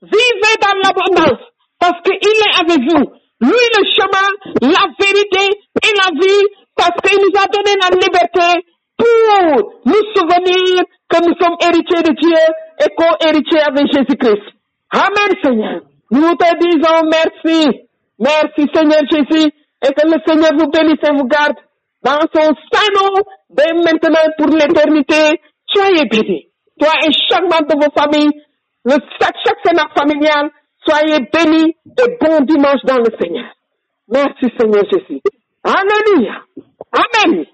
[0.02, 1.40] Vivez dans l'abondance,
[1.80, 3.04] parce qu'il est avec vous.
[3.40, 4.28] Lui le chemin,
[4.60, 5.48] la vérité
[5.82, 8.66] et la vie, parce qu'il nous a donné la liberté
[8.96, 12.38] pour nous souvenir que nous sommes héritiers de Dieu
[12.84, 14.54] et co-héritiers avec Jésus-Christ.
[14.92, 15.80] Amen, Seigneur.
[16.10, 17.88] Nous te disons merci.
[18.18, 19.50] Merci, Seigneur Jésus,
[19.82, 21.56] et que le Seigneur vous bénisse et vous garde
[22.02, 25.40] dans son saint dès maintenant pour l'éternité.
[25.66, 26.46] Soyez bénis.
[26.78, 28.32] Toi et chaque membre de vos familles,
[28.84, 30.50] le, chaque, chaque familial,
[30.86, 33.52] soyez bénis et bon dimanche dans le Seigneur.
[34.08, 35.20] Merci, Seigneur Jésus.
[35.64, 36.42] Alléluia.
[36.92, 37.46] Amen.